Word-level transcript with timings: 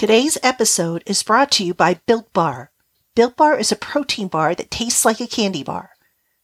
Today's 0.00 0.38
episode 0.42 1.02
is 1.04 1.22
brought 1.22 1.50
to 1.50 1.62
you 1.62 1.74
by 1.74 2.00
Built 2.06 2.32
Bar. 2.32 2.70
Built 3.14 3.36
Bar 3.36 3.58
is 3.58 3.70
a 3.70 3.76
protein 3.76 4.28
bar 4.28 4.54
that 4.54 4.70
tastes 4.70 5.04
like 5.04 5.20
a 5.20 5.26
candy 5.26 5.62
bar. 5.62 5.90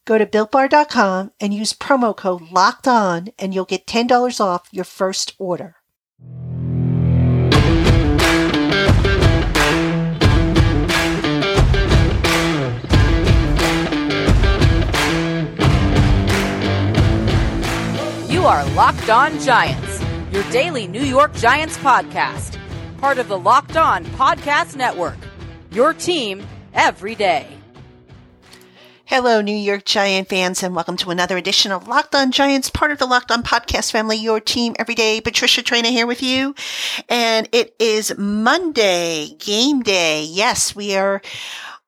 Go 0.05 0.19
to 0.19 0.27
builtbar.com 0.27 1.33
and 1.41 1.55
use 1.55 1.73
promo 1.73 2.15
code 2.15 2.51
LOCKED 2.51 2.87
ON 2.87 3.29
and 3.39 3.55
you'll 3.55 3.65
get 3.65 3.87
$10 3.87 4.41
off 4.43 4.69
your 4.73 4.85
first 4.85 5.33
order. 5.39 5.77
You 18.29 18.43
are 18.45 18.67
Locked 18.75 19.09
On 19.09 19.41
Giants, 19.41 20.03
your 20.31 20.43
daily 20.51 20.87
New 20.87 21.01
York 21.01 21.35
Giants 21.37 21.79
podcast, 21.79 22.59
part 22.99 23.19
of 23.19 23.29
the 23.29 23.39
Locked 23.39 23.77
On 23.77 24.05
Podcast 24.05 24.77
Network. 24.77 25.17
Your 25.71 25.93
team 25.93 26.47
every 26.73 27.15
day. 27.15 27.47
Hello, 29.05 29.41
New 29.41 29.55
York 29.55 29.85
Giant 29.85 30.29
fans, 30.29 30.63
and 30.63 30.75
welcome 30.75 30.97
to 30.97 31.11
another 31.11 31.37
edition 31.37 31.71
of 31.71 31.87
Locked 31.87 32.15
On 32.15 32.33
Giants, 32.33 32.71
part 32.71 32.91
of 32.91 32.99
the 32.99 33.07
Locked 33.07 33.31
On 33.31 33.43
Podcast 33.43 33.93
family, 33.93 34.17
your 34.17 34.41
team 34.41 34.75
every 34.79 34.97
day. 34.97 35.21
Patricia 35.21 35.63
Traina 35.63 35.91
here 35.91 36.07
with 36.07 36.23
you. 36.23 36.55
And 37.09 37.49
it 37.53 37.77
is 37.79 38.17
Monday, 38.19 39.29
game 39.39 39.83
day. 39.83 40.25
Yes, 40.25 40.75
we 40.75 40.97
are 40.97 41.23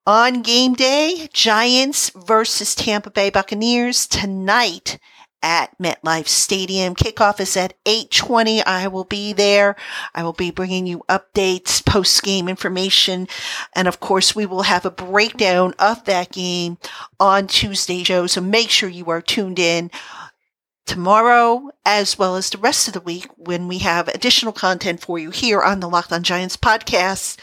on 0.07 0.43
game 0.43 0.75
day. 0.75 1.29
Giants 1.33 2.11
versus 2.11 2.75
Tampa 2.75 3.11
Bay 3.11 3.31
Buccaneers 3.31 4.07
tonight 4.07 4.99
at 5.43 5.77
MetLife 5.79 6.29
Stadium. 6.29 6.95
Kickoff 6.95 7.41
is 7.41 7.57
at 7.57 7.75
8:20. 7.87 8.63
I 8.65 8.89
will 8.89 9.05
be 9.05 9.33
there. 9.33 9.77
I 10.15 10.23
will 10.23 10.33
be 10.33 10.51
bringing 10.51 10.87
you 10.87 11.05
updates, 11.09 11.85
post-game 11.85 12.49
information, 12.49 13.29
and 13.75 13.89
of 13.89 14.01
course, 14.01 14.35
we 14.35 14.47
will 14.47 14.63
have 14.63 14.85
a 14.85 14.91
breakdown 14.91 15.75
of 15.79 16.05
that 16.05 16.33
game 16.33 16.79
on 17.21 17.47
Tuesday 17.47 18.05
show. 18.05 18.27
So 18.27 18.41
make 18.41 18.71
sure 18.71 18.89
you 18.89 19.11
are 19.11 19.23
tuned 19.23 19.59
in 19.59 19.91
tomorrow 20.87 21.69
as 21.85 22.19
well 22.19 22.35
as 22.35 22.49
the 22.49 22.59
rest 22.59 22.89
of 22.89 22.95
the 22.95 23.01
week 23.01 23.27
when 23.37 23.69
we 23.69 23.79
have 23.79 24.09
additional 24.09 24.53
content 24.53 25.01
for 25.01 25.19
you 25.19 25.31
here 25.31 25.61
on 25.61 25.81
the 25.81 25.89
Locked 25.89 26.13
On 26.13 26.23
Giants 26.23 26.57
podcast. 26.57 27.37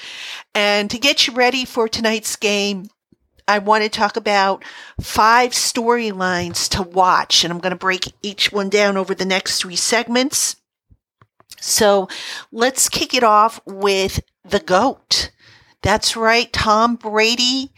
And 0.56 0.90
to 0.90 0.98
get 0.98 1.28
you 1.28 1.34
ready 1.34 1.64
for 1.64 1.88
tonight's 1.88 2.36
game, 2.36 2.90
I 3.48 3.60
want 3.60 3.84
to 3.84 3.90
talk 3.90 4.18
about 4.18 4.64
five 5.00 5.52
storylines 5.52 6.68
to 6.70 6.82
watch, 6.82 7.44
and 7.44 7.54
I'm 7.54 7.60
going 7.60 7.72
to 7.72 7.78
break 7.78 8.14
each 8.22 8.52
one 8.52 8.70
down 8.70 8.98
over 8.98 9.14
the 9.14 9.26
next 9.26 9.60
three 9.60 9.76
segments. 9.76 10.56
So 11.62 12.08
let's 12.52 12.90
kick 12.90 13.14
it 13.14 13.24
off 13.24 13.60
with 13.66 14.22
the 14.44 14.60
GOAT. 14.60 15.32
That's 15.82 16.16
right, 16.16 16.52
Tom 16.52 16.96
Brady. 16.96 17.72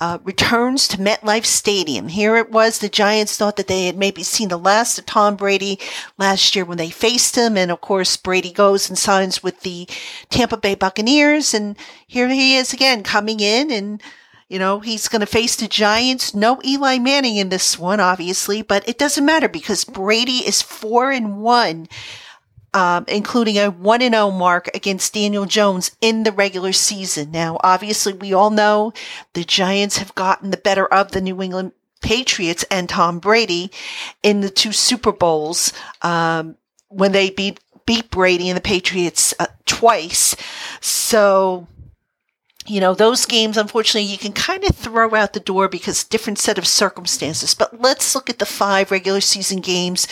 Uh, 0.00 0.18
returns 0.24 0.88
to 0.88 0.98
MetLife 0.98 1.44
Stadium. 1.44 2.08
Here 2.08 2.36
it 2.36 2.50
was. 2.50 2.78
The 2.78 2.88
Giants 2.88 3.36
thought 3.36 3.56
that 3.56 3.68
they 3.68 3.86
had 3.86 3.96
maybe 3.96 4.24
seen 4.24 4.48
the 4.48 4.58
last 4.58 4.98
of 4.98 5.06
Tom 5.06 5.36
Brady 5.36 5.78
last 6.18 6.56
year 6.56 6.64
when 6.64 6.78
they 6.78 6.90
faced 6.90 7.36
him. 7.36 7.56
And 7.56 7.70
of 7.70 7.80
course, 7.80 8.16
Brady 8.16 8.50
goes 8.50 8.88
and 8.88 8.98
signs 8.98 9.42
with 9.42 9.60
the 9.60 9.88
Tampa 10.30 10.56
Bay 10.56 10.74
Buccaneers. 10.74 11.54
And 11.54 11.76
here 12.08 12.28
he 12.28 12.56
is 12.56 12.72
again 12.72 13.04
coming 13.04 13.38
in 13.38 13.70
and 13.70 14.02
you 14.48 14.58
know, 14.58 14.80
he's 14.80 15.08
going 15.08 15.20
to 15.20 15.26
face 15.26 15.56
the 15.56 15.68
Giants. 15.68 16.34
No 16.34 16.60
Eli 16.64 16.98
Manning 16.98 17.36
in 17.36 17.48
this 17.48 17.78
one, 17.78 18.00
obviously, 18.00 18.62
but 18.62 18.86
it 18.88 18.98
doesn't 18.98 19.24
matter 19.24 19.48
because 19.48 19.84
Brady 19.84 20.46
is 20.46 20.62
four 20.62 21.10
and 21.10 21.40
one, 21.40 21.88
um, 22.74 23.04
including 23.08 23.58
a 23.58 23.70
one 23.70 24.02
and 24.02 24.14
zero 24.14 24.30
mark 24.30 24.68
against 24.74 25.14
Daniel 25.14 25.46
Jones 25.46 25.92
in 26.00 26.24
the 26.24 26.32
regular 26.32 26.72
season. 26.72 27.30
Now, 27.30 27.58
obviously, 27.62 28.12
we 28.12 28.32
all 28.32 28.50
know 28.50 28.92
the 29.32 29.44
Giants 29.44 29.98
have 29.98 30.14
gotten 30.14 30.50
the 30.50 30.56
better 30.56 30.86
of 30.86 31.12
the 31.12 31.20
New 31.20 31.40
England 31.40 31.72
Patriots 32.02 32.64
and 32.70 32.88
Tom 32.88 33.18
Brady 33.18 33.70
in 34.22 34.42
the 34.42 34.50
two 34.50 34.72
Super 34.72 35.10
Bowls 35.10 35.72
um, 36.02 36.56
when 36.88 37.12
they 37.12 37.30
beat 37.30 37.60
beat 37.86 38.10
Brady 38.10 38.48
and 38.48 38.56
the 38.56 38.62
Patriots 38.62 39.34
uh, 39.38 39.46
twice. 39.66 40.36
So 40.80 41.66
you 42.66 42.80
know, 42.80 42.94
those 42.94 43.26
games, 43.26 43.58
unfortunately, 43.58 44.10
you 44.10 44.16
can 44.16 44.32
kind 44.32 44.64
of 44.64 44.74
throw 44.74 45.14
out 45.14 45.34
the 45.34 45.40
door 45.40 45.68
because 45.68 46.02
different 46.02 46.38
set 46.38 46.56
of 46.56 46.66
circumstances. 46.66 47.54
But 47.54 47.80
let's 47.80 48.14
look 48.14 48.30
at 48.30 48.38
the 48.38 48.46
five 48.46 48.90
regular 48.90 49.20
season 49.20 49.60
games 49.60 50.06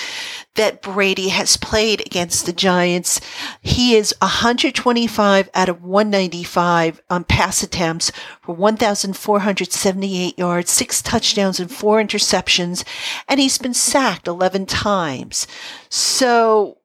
that 0.54 0.82
Brady 0.82 1.28
has 1.30 1.56
played 1.56 2.04
against 2.04 2.44
the 2.44 2.52
Giants. 2.52 3.22
He 3.62 3.96
is 3.96 4.14
125 4.20 5.48
out 5.54 5.68
of 5.70 5.82
195 5.82 7.00
on 7.08 7.24
pass 7.24 7.62
attempts 7.62 8.12
for 8.42 8.54
1,478 8.54 10.38
yards, 10.38 10.70
six 10.70 11.00
touchdowns 11.00 11.58
and 11.58 11.70
four 11.70 12.02
interceptions, 12.02 12.84
and 13.28 13.40
he's 13.40 13.56
been 13.56 13.72
sacked 13.72 14.28
11 14.28 14.66
times. 14.66 15.46
So, 15.88 16.76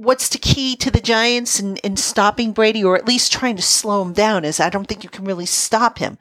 what's 0.00 0.30
the 0.30 0.38
key 0.38 0.76
to 0.76 0.90
the 0.90 1.00
Giants 1.00 1.60
in, 1.60 1.76
in 1.78 1.96
stopping 1.96 2.52
Brady 2.52 2.82
or 2.82 2.96
at 2.96 3.06
least 3.06 3.32
trying 3.32 3.56
to 3.56 3.62
slow 3.62 4.00
him 4.00 4.14
down 4.14 4.46
is 4.46 4.58
I 4.58 4.70
don't 4.70 4.86
think 4.86 5.04
you 5.04 5.10
can 5.10 5.26
really 5.26 5.44
stop 5.44 5.98
him. 5.98 6.16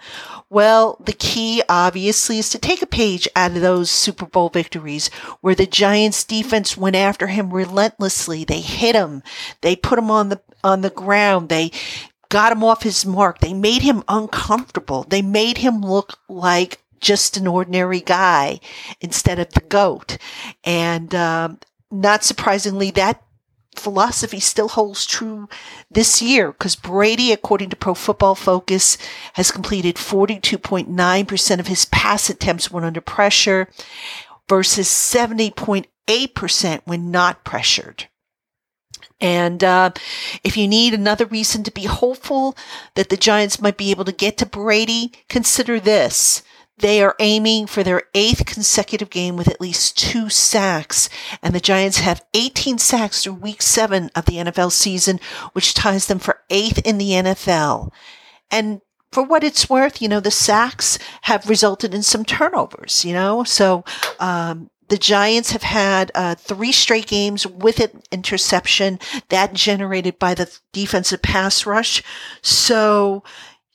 Well, 0.49 0.97
the 0.99 1.13
key 1.13 1.63
obviously 1.69 2.39
is 2.39 2.49
to 2.49 2.59
take 2.59 2.81
a 2.81 2.87
page 2.87 3.27
out 3.37 3.51
of 3.51 3.61
those 3.61 3.89
Super 3.89 4.25
Bowl 4.25 4.49
victories 4.49 5.07
where 5.39 5.55
the 5.55 5.65
Giants 5.65 6.25
defense 6.25 6.75
went 6.75 6.97
after 6.97 7.27
him 7.27 7.53
relentlessly. 7.53 8.43
They 8.43 8.59
hit 8.59 8.95
him. 8.95 9.23
They 9.61 9.77
put 9.77 9.97
him 9.99 10.11
on 10.11 10.27
the, 10.27 10.41
on 10.61 10.81
the 10.81 10.89
ground. 10.89 11.47
They 11.47 11.71
got 12.27 12.51
him 12.51 12.65
off 12.65 12.83
his 12.83 13.05
mark. 13.05 13.39
They 13.39 13.53
made 13.53 13.81
him 13.81 14.03
uncomfortable. 14.09 15.05
They 15.07 15.21
made 15.21 15.59
him 15.59 15.81
look 15.81 16.19
like 16.27 16.81
just 16.99 17.37
an 17.37 17.47
ordinary 17.47 18.01
guy 18.01 18.59
instead 18.99 19.39
of 19.39 19.51
the 19.51 19.61
goat. 19.61 20.17
And, 20.65 21.15
um, 21.15 21.59
not 21.91 22.23
surprisingly, 22.23 22.91
that 22.91 23.23
philosophy 23.79 24.39
still 24.39 24.67
holds 24.67 25.05
true 25.05 25.49
this 25.89 26.21
year 26.21 26.51
because 26.51 26.75
Brady, 26.75 27.31
according 27.31 27.71
to 27.71 27.75
Pro 27.75 27.95
Football 27.95 28.35
Focus, 28.35 28.97
has 29.33 29.51
completed 29.51 29.95
42.9% 29.95 31.59
of 31.59 31.67
his 31.67 31.85
pass 31.85 32.29
attempts 32.29 32.69
when 32.69 32.83
under 32.83 33.01
pressure 33.01 33.67
versus 34.47 34.87
70.8% 34.87 36.81
when 36.85 37.11
not 37.11 37.43
pressured. 37.43 38.07
And 39.21 39.63
uh, 39.63 39.91
if 40.43 40.55
you 40.55 40.67
need 40.67 40.93
another 40.93 41.25
reason 41.25 41.63
to 41.63 41.71
be 41.71 41.83
hopeful 41.83 42.55
that 42.95 43.09
the 43.09 43.17
Giants 43.17 43.61
might 43.61 43.77
be 43.77 43.91
able 43.91 44.05
to 44.05 44.11
get 44.11 44.37
to 44.37 44.45
Brady, 44.45 45.11
consider 45.27 45.79
this. 45.79 46.41
They 46.79 47.03
are 47.03 47.15
aiming 47.19 47.67
for 47.67 47.83
their 47.83 48.03
eighth 48.13 48.45
consecutive 48.45 49.09
game 49.09 49.35
with 49.35 49.49
at 49.49 49.59
least 49.59 49.97
two 49.97 50.29
sacks, 50.29 51.09
and 51.43 51.53
the 51.53 51.59
Giants 51.59 51.99
have 51.99 52.25
18 52.33 52.77
sacks 52.77 53.23
through 53.23 53.33
week 53.33 53.61
seven 53.61 54.09
of 54.15 54.25
the 54.25 54.35
NFL 54.37 54.71
season, 54.71 55.19
which 55.51 55.73
ties 55.73 56.07
them 56.07 56.19
for 56.19 56.39
eighth 56.49 56.79
in 56.85 56.97
the 56.97 57.11
NFL. 57.11 57.91
And 58.49 58.81
for 59.11 59.23
what 59.23 59.43
it's 59.43 59.69
worth, 59.69 60.01
you 60.01 60.07
know, 60.07 60.21
the 60.21 60.31
sacks 60.31 60.97
have 61.23 61.49
resulted 61.49 61.93
in 61.93 62.01
some 62.01 62.23
turnovers, 62.23 63.03
you 63.03 63.13
know, 63.13 63.43
so, 63.43 63.83
um, 64.19 64.69
the 64.87 64.97
Giants 64.97 65.51
have 65.51 65.61
had 65.61 66.11
uh, 66.15 66.33
three 66.33 66.71
straight 66.71 67.05
games 67.05 67.45
with 67.45 67.79
an 67.79 68.01
interception 68.11 68.99
that 69.29 69.53
generated 69.53 70.17
by 70.17 70.33
the 70.33 70.51
defensive 70.73 71.21
pass 71.21 71.67
rush. 71.67 72.01
So, 72.41 73.23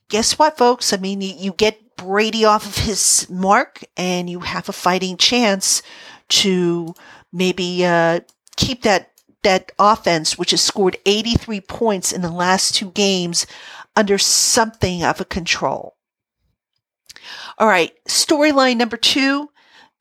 guess 0.08 0.40
what, 0.40 0.58
folks? 0.58 0.92
I 0.92 0.96
mean, 0.96 1.20
you, 1.20 1.34
you 1.36 1.52
get 1.52 1.80
Brady 2.04 2.44
off 2.44 2.66
of 2.66 2.84
his 2.84 3.26
mark 3.30 3.82
and 3.96 4.28
you 4.28 4.40
have 4.40 4.68
a 4.68 4.72
fighting 4.72 5.16
chance 5.16 5.82
to 6.28 6.94
maybe 7.32 7.84
uh, 7.84 8.20
keep 8.56 8.82
that 8.82 9.10
that 9.42 9.72
offense, 9.78 10.38
which 10.38 10.52
has 10.52 10.62
scored 10.62 10.96
83 11.04 11.60
points 11.60 12.12
in 12.12 12.22
the 12.22 12.30
last 12.30 12.74
two 12.74 12.90
games, 12.92 13.46
under 13.94 14.16
something 14.16 15.04
of 15.04 15.20
a 15.20 15.24
control. 15.24 15.96
All 17.58 17.68
right, 17.68 17.92
storyline 18.08 18.76
number 18.76 18.96
two 18.96 19.50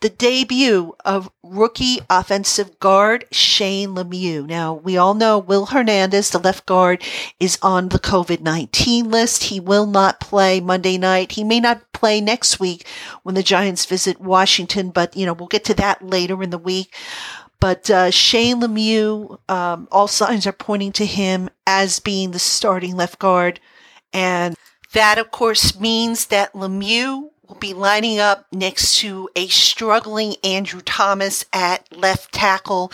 the 0.03 0.09
debut 0.09 0.94
of 1.05 1.31
rookie 1.44 2.00
offensive 2.09 2.77
guard 2.79 3.23
Shane 3.31 3.95
Lemieux. 3.95 4.45
Now, 4.45 4.73
we 4.73 4.97
all 4.97 5.13
know 5.13 5.39
Will 5.39 5.67
Hernandez, 5.67 6.29
the 6.29 6.39
left 6.39 6.65
guard, 6.65 7.01
is 7.39 7.57
on 7.61 7.88
the 7.88 8.00
COVID-19 8.00 9.09
list. 9.09 9.44
He 9.44 9.61
will 9.61 9.85
not 9.85 10.19
play 10.19 10.59
Monday 10.59 10.97
night. 10.97 11.31
He 11.31 11.45
may 11.45 11.61
not 11.61 11.94
play 11.94 12.19
next 12.19 12.59
week 12.59 12.85
when 13.23 13.35
the 13.35 13.41
Giants 13.41 13.85
visit 13.85 14.19
Washington, 14.19 14.89
but, 14.89 15.15
you 15.15 15.25
know, 15.25 15.31
we'll 15.31 15.47
get 15.47 15.63
to 15.65 15.73
that 15.75 16.06
later 16.06 16.44
in 16.44 16.49
the 16.49 16.57
week. 16.57 16.94
But 17.61 17.89
uh, 17.89 18.11
Shane 18.11 18.59
Lemieux, 18.59 19.39
um, 19.49 19.88
all 19.89 20.09
signs 20.09 20.45
are 20.45 20.51
pointing 20.51 20.91
to 20.94 21.06
him 21.06 21.49
as 21.65 22.01
being 22.01 22.31
the 22.31 22.39
starting 22.39 22.97
left 22.97 23.19
guard. 23.19 23.61
And 24.11 24.57
that, 24.91 25.17
of 25.17 25.31
course, 25.31 25.79
means 25.79 26.25
that 26.25 26.51
Lemieux 26.51 27.29
will 27.53 27.59
be 27.59 27.73
lining 27.73 28.19
up 28.19 28.47
next 28.51 28.97
to 28.97 29.29
a 29.35 29.47
struggling 29.47 30.35
Andrew 30.44 30.81
Thomas 30.81 31.45
at 31.53 31.85
left 31.95 32.33
tackle. 32.33 32.91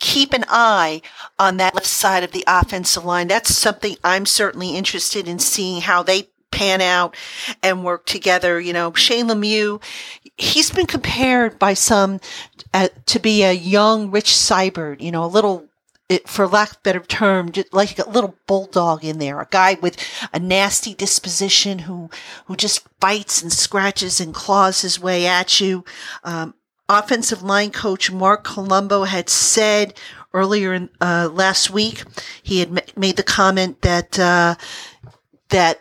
Keep 0.00 0.32
an 0.32 0.44
eye 0.48 1.00
on 1.38 1.58
that 1.58 1.76
left 1.76 1.86
side 1.86 2.24
of 2.24 2.32
the 2.32 2.42
offensive 2.48 3.04
line. 3.04 3.28
That's 3.28 3.56
something 3.56 3.96
I'm 4.02 4.26
certainly 4.26 4.74
interested 4.74 5.28
in 5.28 5.38
seeing 5.38 5.82
how 5.82 6.02
they 6.02 6.28
pan 6.50 6.80
out 6.80 7.16
and 7.62 7.84
work 7.84 8.04
together. 8.04 8.58
You 8.58 8.72
know, 8.72 8.92
Shane 8.94 9.28
Lemieux, 9.28 9.80
he's 10.36 10.72
been 10.72 10.86
compared 10.86 11.60
by 11.60 11.74
some 11.74 12.18
uh, 12.74 12.88
to 13.06 13.20
be 13.20 13.44
a 13.44 13.52
young 13.52 14.10
Rich 14.10 14.34
Seubert, 14.34 15.00
you 15.00 15.12
know, 15.12 15.24
a 15.24 15.26
little 15.26 15.66
it, 16.10 16.28
for 16.28 16.46
lack 16.48 16.72
of 16.72 16.82
better 16.82 17.00
term, 17.00 17.52
like 17.70 17.98
a 17.98 18.10
little 18.10 18.34
bulldog 18.48 19.04
in 19.04 19.20
there, 19.20 19.40
a 19.40 19.46
guy 19.48 19.78
with 19.80 19.96
a 20.34 20.40
nasty 20.40 20.92
disposition 20.92 21.78
who 21.78 22.10
who 22.46 22.56
just 22.56 22.84
bites 22.98 23.40
and 23.40 23.52
scratches 23.52 24.20
and 24.20 24.34
claws 24.34 24.82
his 24.82 24.98
way 24.98 25.26
at 25.26 25.60
you. 25.60 25.84
Um, 26.24 26.54
offensive 26.88 27.44
line 27.44 27.70
coach 27.70 28.10
Marc 28.10 28.42
Colombo 28.42 29.04
had 29.04 29.30
said 29.30 29.94
earlier 30.34 30.74
in, 30.74 30.90
uh, 31.00 31.30
last 31.32 31.70
week 31.70 32.02
he 32.42 32.58
had 32.58 32.76
m- 32.76 32.84
made 32.96 33.16
the 33.16 33.22
comment 33.22 33.82
that 33.82 34.18
uh, 34.18 34.56
that 35.50 35.80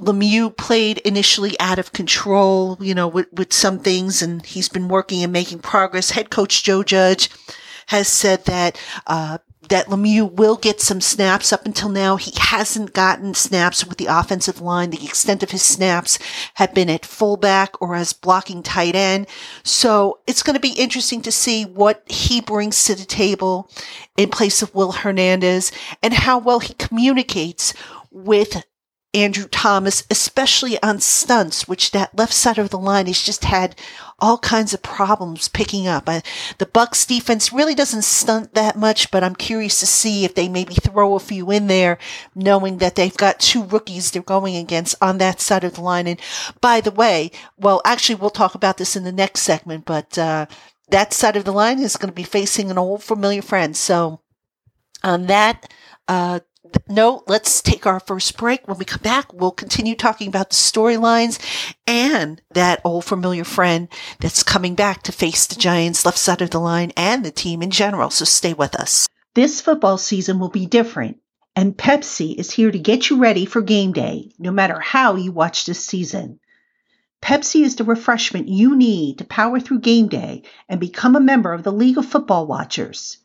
Lemieux 0.00 0.54
played 0.54 0.98
initially 0.98 1.58
out 1.60 1.78
of 1.78 1.92
control, 1.92 2.76
you 2.80 2.94
know, 2.94 3.06
with, 3.06 3.32
with 3.32 3.52
some 3.52 3.78
things, 3.78 4.20
and 4.20 4.44
he's 4.44 4.68
been 4.68 4.88
working 4.88 5.22
and 5.22 5.32
making 5.32 5.60
progress. 5.60 6.10
Head 6.10 6.28
coach 6.28 6.64
Joe 6.64 6.82
Judge 6.82 7.30
has 7.86 8.08
said 8.08 8.44
that 8.44 8.80
uh, 9.06 9.38
that 9.68 9.86
Lemieux 9.86 10.30
will 10.30 10.56
get 10.56 10.80
some 10.80 11.00
snaps. 11.00 11.52
Up 11.52 11.66
until 11.66 11.88
now, 11.88 12.16
he 12.16 12.32
hasn't 12.36 12.92
gotten 12.92 13.34
snaps 13.34 13.84
with 13.84 13.98
the 13.98 14.06
offensive 14.06 14.60
line. 14.60 14.90
The 14.90 15.04
extent 15.04 15.42
of 15.42 15.50
his 15.50 15.62
snaps 15.62 16.18
have 16.54 16.74
been 16.74 16.90
at 16.90 17.04
fullback 17.04 17.80
or 17.80 17.94
as 17.94 18.12
blocking 18.12 18.62
tight 18.62 18.94
end. 18.94 19.26
So 19.62 20.20
it's 20.26 20.42
going 20.42 20.54
to 20.54 20.60
be 20.60 20.80
interesting 20.80 21.22
to 21.22 21.32
see 21.32 21.64
what 21.64 22.02
he 22.06 22.40
brings 22.40 22.84
to 22.84 22.94
the 22.94 23.04
table 23.04 23.70
in 24.16 24.30
place 24.30 24.62
of 24.62 24.74
Will 24.74 24.92
Hernandez 24.92 25.72
and 26.02 26.14
how 26.14 26.38
well 26.38 26.60
he 26.60 26.74
communicates 26.74 27.74
with 28.10 28.64
Andrew 29.16 29.48
Thomas, 29.48 30.04
especially 30.10 30.80
on 30.82 31.00
stunts, 31.00 31.66
which 31.66 31.92
that 31.92 32.16
left 32.16 32.34
side 32.34 32.58
of 32.58 32.68
the 32.68 32.78
line 32.78 33.06
has 33.06 33.22
just 33.22 33.44
had 33.44 33.74
all 34.18 34.36
kinds 34.36 34.74
of 34.74 34.82
problems 34.82 35.48
picking 35.48 35.88
up. 35.88 36.06
Uh, 36.06 36.20
the 36.58 36.66
Bucks 36.66 37.06
defense 37.06 37.50
really 37.50 37.74
doesn't 37.74 38.04
stunt 38.04 38.52
that 38.52 38.76
much, 38.76 39.10
but 39.10 39.24
I'm 39.24 39.34
curious 39.34 39.80
to 39.80 39.86
see 39.86 40.26
if 40.26 40.34
they 40.34 40.50
maybe 40.50 40.74
throw 40.74 41.14
a 41.14 41.18
few 41.18 41.50
in 41.50 41.66
there, 41.66 41.96
knowing 42.34 42.76
that 42.78 42.94
they've 42.94 43.16
got 43.16 43.40
two 43.40 43.64
rookies 43.64 44.10
they're 44.10 44.20
going 44.20 44.54
against 44.54 44.94
on 45.00 45.16
that 45.16 45.40
side 45.40 45.64
of 45.64 45.76
the 45.76 45.80
line. 45.80 46.06
And 46.06 46.20
by 46.60 46.82
the 46.82 46.90
way, 46.90 47.30
well, 47.56 47.80
actually, 47.86 48.16
we'll 48.16 48.28
talk 48.28 48.54
about 48.54 48.76
this 48.76 48.96
in 48.96 49.04
the 49.04 49.12
next 49.12 49.40
segment, 49.40 49.86
but 49.86 50.18
uh, 50.18 50.44
that 50.90 51.14
side 51.14 51.36
of 51.36 51.44
the 51.44 51.52
line 51.52 51.78
is 51.78 51.96
going 51.96 52.10
to 52.10 52.14
be 52.14 52.22
facing 52.22 52.70
an 52.70 52.76
old 52.76 53.02
familiar 53.02 53.40
friend. 53.40 53.74
So 53.74 54.20
on 55.02 55.24
that 55.26 55.72
uh, 56.06 56.40
no, 56.88 57.22
let's 57.26 57.62
take 57.62 57.86
our 57.86 58.00
first 58.00 58.36
break. 58.36 58.66
When 58.66 58.78
we 58.78 58.84
come 58.84 59.02
back, 59.02 59.32
we'll 59.32 59.50
continue 59.50 59.94
talking 59.94 60.28
about 60.28 60.50
the 60.50 60.56
storylines 60.56 61.38
and 61.86 62.40
that 62.52 62.80
old 62.84 63.04
familiar 63.04 63.44
friend 63.44 63.88
that's 64.20 64.42
coming 64.42 64.74
back 64.74 65.02
to 65.04 65.12
face 65.12 65.46
the 65.46 65.56
Giants 65.56 66.04
left 66.04 66.18
side 66.18 66.42
of 66.42 66.50
the 66.50 66.60
line 66.60 66.92
and 66.96 67.24
the 67.24 67.30
team 67.30 67.62
in 67.62 67.70
general. 67.70 68.10
So 68.10 68.24
stay 68.24 68.54
with 68.54 68.74
us. 68.74 69.08
This 69.34 69.60
football 69.60 69.98
season 69.98 70.38
will 70.38 70.48
be 70.48 70.66
different, 70.66 71.18
and 71.54 71.76
Pepsi 71.76 72.34
is 72.34 72.50
here 72.50 72.70
to 72.70 72.78
get 72.78 73.10
you 73.10 73.18
ready 73.18 73.44
for 73.44 73.60
game 73.60 73.92
day, 73.92 74.32
no 74.38 74.50
matter 74.50 74.80
how 74.80 75.16
you 75.16 75.32
watch 75.32 75.66
this 75.66 75.84
season. 75.84 76.40
Pepsi 77.22 77.64
is 77.64 77.76
the 77.76 77.84
refreshment 77.84 78.48
you 78.48 78.76
need 78.76 79.18
to 79.18 79.24
power 79.24 79.58
through 79.58 79.80
game 79.80 80.08
day 80.08 80.42
and 80.68 80.78
become 80.78 81.16
a 81.16 81.20
member 81.20 81.52
of 81.52 81.64
the 81.64 81.72
League 81.72 81.98
of 81.98 82.06
Football 82.06 82.46
Watchers. 82.46 83.18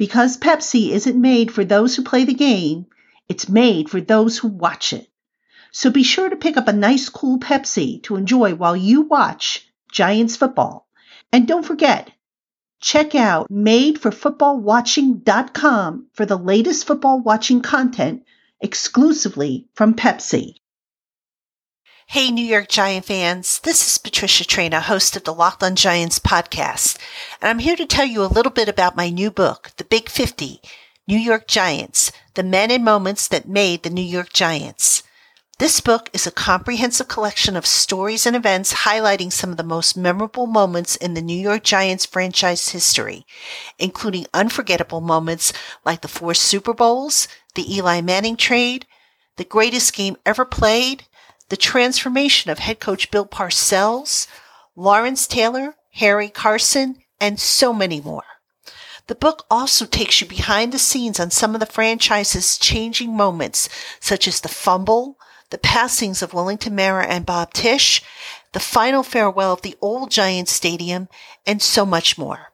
Because 0.00 0.36
Pepsi 0.38 0.90
isn't 0.92 1.20
made 1.20 1.52
for 1.52 1.62
those 1.62 1.94
who 1.94 2.02
play 2.02 2.24
the 2.24 2.32
game, 2.32 2.86
it's 3.28 3.50
made 3.50 3.90
for 3.90 4.00
those 4.00 4.38
who 4.38 4.48
watch 4.48 4.94
it. 4.94 5.10
So 5.72 5.90
be 5.90 6.02
sure 6.02 6.30
to 6.30 6.36
pick 6.36 6.56
up 6.56 6.68
a 6.68 6.72
nice 6.72 7.10
cool 7.10 7.38
Pepsi 7.38 8.02
to 8.04 8.16
enjoy 8.16 8.54
while 8.54 8.74
you 8.74 9.02
watch 9.02 9.68
Giants 9.92 10.36
football. 10.36 10.88
And 11.30 11.46
don't 11.46 11.66
forget, 11.66 12.10
check 12.80 13.14
out 13.14 13.50
madeforfootballwatching.com 13.50 16.06
for 16.14 16.24
the 16.24 16.38
latest 16.38 16.86
football 16.86 17.20
watching 17.20 17.60
content 17.60 18.24
exclusively 18.58 19.68
from 19.74 19.92
Pepsi. 19.92 20.54
Hey, 22.12 22.32
New 22.32 22.44
York 22.44 22.68
Giant 22.68 23.04
fans. 23.04 23.60
This 23.60 23.86
is 23.86 23.96
Patricia 23.96 24.42
Traina, 24.42 24.82
host 24.82 25.14
of 25.14 25.22
the 25.22 25.32
Locked 25.32 25.76
Giants 25.76 26.18
podcast. 26.18 26.98
And 27.40 27.48
I'm 27.48 27.60
here 27.60 27.76
to 27.76 27.86
tell 27.86 28.04
you 28.04 28.24
a 28.24 28.26
little 28.26 28.50
bit 28.50 28.68
about 28.68 28.96
my 28.96 29.10
new 29.10 29.30
book, 29.30 29.70
The 29.76 29.84
Big 29.84 30.08
50 30.08 30.60
New 31.06 31.16
York 31.16 31.46
Giants, 31.46 32.10
the 32.34 32.42
men 32.42 32.72
and 32.72 32.84
moments 32.84 33.28
that 33.28 33.46
made 33.48 33.84
the 33.84 33.90
New 33.90 34.02
York 34.02 34.32
Giants. 34.32 35.04
This 35.60 35.80
book 35.80 36.10
is 36.12 36.26
a 36.26 36.32
comprehensive 36.32 37.06
collection 37.06 37.54
of 37.54 37.64
stories 37.64 38.26
and 38.26 38.34
events 38.34 38.82
highlighting 38.82 39.30
some 39.30 39.52
of 39.52 39.56
the 39.56 39.62
most 39.62 39.96
memorable 39.96 40.48
moments 40.48 40.96
in 40.96 41.14
the 41.14 41.22
New 41.22 41.40
York 41.40 41.62
Giants 41.62 42.06
franchise 42.06 42.70
history, 42.70 43.24
including 43.78 44.26
unforgettable 44.34 45.00
moments 45.00 45.52
like 45.84 46.00
the 46.00 46.08
four 46.08 46.34
Super 46.34 46.74
Bowls, 46.74 47.28
the 47.54 47.72
Eli 47.72 48.00
Manning 48.00 48.36
trade, 48.36 48.84
the 49.36 49.44
greatest 49.44 49.94
game 49.94 50.16
ever 50.26 50.44
played, 50.44 51.04
the 51.50 51.56
transformation 51.56 52.50
of 52.50 52.60
head 52.60 52.80
coach 52.80 53.10
Bill 53.10 53.26
Parcells, 53.26 54.26
Lawrence 54.74 55.26
Taylor, 55.26 55.74
Harry 55.94 56.28
Carson, 56.28 56.96
and 57.20 57.38
so 57.38 57.72
many 57.72 58.00
more. 58.00 58.24
The 59.08 59.14
book 59.16 59.44
also 59.50 59.84
takes 59.84 60.20
you 60.20 60.26
behind 60.26 60.72
the 60.72 60.78
scenes 60.78 61.18
on 61.18 61.30
some 61.30 61.54
of 61.54 61.60
the 61.60 61.66
franchise's 61.66 62.56
changing 62.56 63.16
moments, 63.16 63.68
such 63.98 64.28
as 64.28 64.40
the 64.40 64.48
fumble, 64.48 65.18
the 65.50 65.58
passings 65.58 66.22
of 66.22 66.32
Wellington 66.32 66.76
Mara 66.76 67.04
and 67.06 67.26
Bob 67.26 67.52
Tisch, 67.52 68.02
the 68.52 68.60
final 68.60 69.02
farewell 69.02 69.52
of 69.52 69.62
the 69.62 69.76
old 69.80 70.12
Giants 70.12 70.52
Stadium, 70.52 71.08
and 71.44 71.60
so 71.60 71.84
much 71.84 72.16
more 72.16 72.49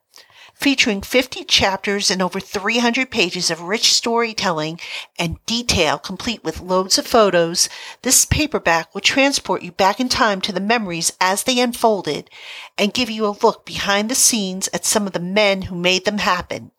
featuring 0.57 1.03
50 1.03 1.45
chapters 1.45 2.11
and 2.11 2.23
over 2.23 2.41
300 2.41 3.11
pages 3.11 3.51
of 3.51 3.61
rich 3.61 3.93
storytelling 3.93 4.81
and 5.19 5.45
detail 5.45 5.99
complete 5.99 6.43
with 6.43 6.61
loads 6.61 6.99
of 6.99 7.07
photos, 7.07 7.69
this 8.03 8.25
paperback 8.25 8.93
will 8.93 9.03
transport 9.03 9.63
you 9.63 9.71
back 9.71 10.01
in 10.01 10.09
time 10.09 10.41
to 10.41 10.53
the 10.53 10.61
memories 10.61 11.13
as 11.21 11.45
they 11.45 11.61
unfolded 11.61 12.31
and 12.79 12.95
give 12.95 13.11
you 13.11 13.27
a 13.27 13.37
look 13.43 13.67
behind 13.67 14.11
the 14.11 14.15
scenes 14.15 14.69
at 14.73 14.87
some 14.87 15.07
of 15.07 15.13
the 15.13 15.21
men 15.21 15.63
who 15.63 15.77
made 15.77 16.05
them 16.05 16.19
happen. 16.19 16.73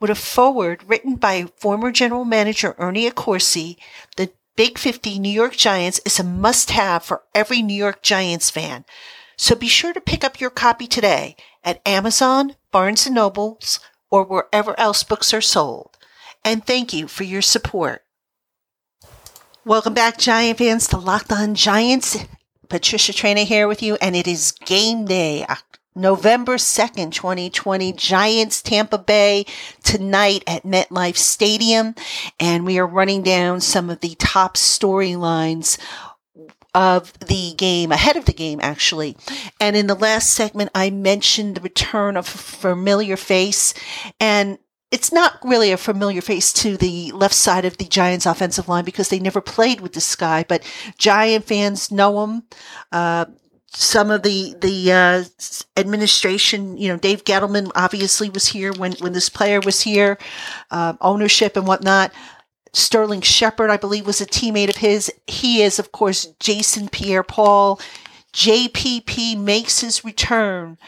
With 0.00 0.10
a 0.10 0.14
foreword 0.14 0.82
written 0.88 1.16
by 1.16 1.44
former 1.56 1.92
general 1.92 2.24
manager 2.24 2.74
Ernie 2.78 3.08
Accorsi, 3.08 3.76
the 4.16 4.30
Big 4.56 4.78
50 4.78 5.18
New 5.18 5.30
York 5.30 5.56
Giants 5.56 6.00
is 6.04 6.18
a 6.18 6.24
must 6.24 6.70
have 6.70 7.04
for 7.04 7.22
every 7.34 7.62
New 7.62 7.74
York 7.74 8.02
Giants 8.02 8.50
fan. 8.50 8.84
So 9.40 9.54
be 9.54 9.68
sure 9.68 9.94
to 9.94 10.02
pick 10.02 10.22
up 10.22 10.38
your 10.38 10.50
copy 10.50 10.86
today 10.86 11.34
at 11.64 11.80
Amazon, 11.88 12.56
Barnes 12.70 13.06
& 13.06 13.10
Nobles, 13.10 13.80
or 14.10 14.22
wherever 14.22 14.78
else 14.78 15.02
books 15.02 15.32
are 15.32 15.40
sold. 15.40 15.96
And 16.44 16.66
thank 16.66 16.92
you 16.92 17.08
for 17.08 17.24
your 17.24 17.40
support. 17.40 18.04
Welcome 19.64 19.94
back, 19.94 20.18
Giant 20.18 20.58
fans, 20.58 20.86
to 20.88 20.98
Locked 20.98 21.32
On 21.32 21.54
Giants. 21.54 22.18
Patricia 22.68 23.12
Traina 23.12 23.44
here 23.44 23.66
with 23.66 23.82
you, 23.82 23.96
and 24.02 24.14
it 24.14 24.28
is 24.28 24.52
game 24.52 25.06
day, 25.06 25.46
November 25.94 26.56
2nd, 26.56 27.10
2020, 27.10 27.94
Giants 27.94 28.60
Tampa 28.60 28.98
Bay 28.98 29.46
tonight 29.82 30.44
at 30.46 30.64
MetLife 30.64 31.16
Stadium. 31.16 31.94
And 32.38 32.66
we 32.66 32.78
are 32.78 32.86
running 32.86 33.22
down 33.22 33.62
some 33.62 33.88
of 33.88 34.00
the 34.00 34.16
top 34.16 34.58
storylines 34.58 35.78
of 36.74 37.12
the 37.20 37.54
game, 37.54 37.92
ahead 37.92 38.16
of 38.16 38.24
the 38.24 38.32
game, 38.32 38.60
actually. 38.62 39.16
And 39.60 39.76
in 39.76 39.86
the 39.86 39.94
last 39.94 40.32
segment, 40.32 40.70
I 40.74 40.90
mentioned 40.90 41.56
the 41.56 41.60
return 41.60 42.16
of 42.16 42.26
a 42.26 42.38
familiar 42.38 43.16
face. 43.16 43.74
And 44.20 44.58
it's 44.90 45.12
not 45.12 45.38
really 45.44 45.70
a 45.70 45.76
familiar 45.76 46.20
face 46.20 46.52
to 46.52 46.76
the 46.76 47.12
left 47.12 47.34
side 47.34 47.64
of 47.64 47.76
the 47.76 47.84
Giants 47.84 48.26
offensive 48.26 48.68
line 48.68 48.84
because 48.84 49.08
they 49.08 49.20
never 49.20 49.40
played 49.40 49.80
with 49.80 49.92
this 49.92 50.16
guy, 50.16 50.44
but 50.48 50.64
Giant 50.98 51.44
fans 51.44 51.92
know 51.92 52.24
him. 52.24 52.42
Uh, 52.90 53.26
some 53.72 54.10
of 54.10 54.22
the 54.22 54.56
the 54.60 54.92
uh, 54.92 55.24
administration, 55.76 56.76
you 56.76 56.88
know, 56.88 56.96
Dave 56.96 57.24
Gettleman 57.24 57.70
obviously 57.76 58.28
was 58.28 58.48
here 58.48 58.72
when 58.72 58.92
when 58.94 59.12
this 59.12 59.28
player 59.28 59.60
was 59.60 59.80
here, 59.80 60.18
uh, 60.72 60.94
ownership 61.00 61.56
and 61.56 61.68
whatnot. 61.68 62.12
Sterling 62.72 63.20
Shepard, 63.20 63.70
I 63.70 63.76
believe, 63.76 64.06
was 64.06 64.20
a 64.20 64.26
teammate 64.26 64.68
of 64.68 64.76
his. 64.76 65.12
He 65.26 65.62
is, 65.62 65.78
of 65.78 65.92
course, 65.92 66.26
Jason 66.38 66.88
Pierre 66.88 67.22
Paul. 67.22 67.80
JPP 68.32 69.38
makes 69.38 69.80
his 69.80 70.04
return 70.04 70.78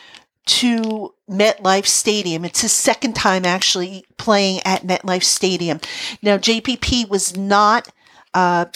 to 0.44 1.14
MetLife 1.28 1.86
Stadium. 1.86 2.44
It's 2.44 2.62
his 2.62 2.72
second 2.72 3.14
time 3.14 3.44
actually 3.44 4.04
playing 4.16 4.60
at 4.64 4.82
MetLife 4.82 5.24
Stadium. 5.24 5.80
Now, 6.22 6.36
JPP 6.38 7.08
was 7.08 7.36
not 7.36 7.88
uh, 8.34 8.66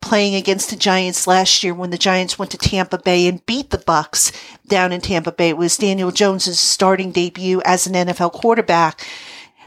playing 0.00 0.34
against 0.34 0.70
the 0.70 0.76
Giants 0.76 1.26
last 1.26 1.62
year 1.62 1.74
when 1.74 1.90
the 1.90 1.98
Giants 1.98 2.38
went 2.38 2.50
to 2.52 2.58
Tampa 2.58 2.98
Bay 2.98 3.26
and 3.26 3.44
beat 3.46 3.70
the 3.70 3.78
Bucks 3.78 4.32
down 4.66 4.92
in 4.92 5.00
Tampa 5.00 5.32
Bay. 5.32 5.50
It 5.50 5.56
was 5.56 5.76
Daniel 5.76 6.10
Jones's 6.10 6.60
starting 6.60 7.10
debut 7.12 7.60
as 7.64 7.86
an 7.86 7.94
NFL 7.94 8.32
quarterback. 8.32 9.06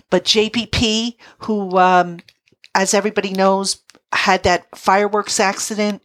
But 0.10 0.26
JPP, 0.26 1.16
who, 1.40 1.78
um, 1.78 2.20
as 2.76 2.94
everybody 2.94 3.32
knows, 3.32 3.82
had 4.14 4.44
that 4.44 4.66
fireworks 4.78 5.40
accident 5.40 6.02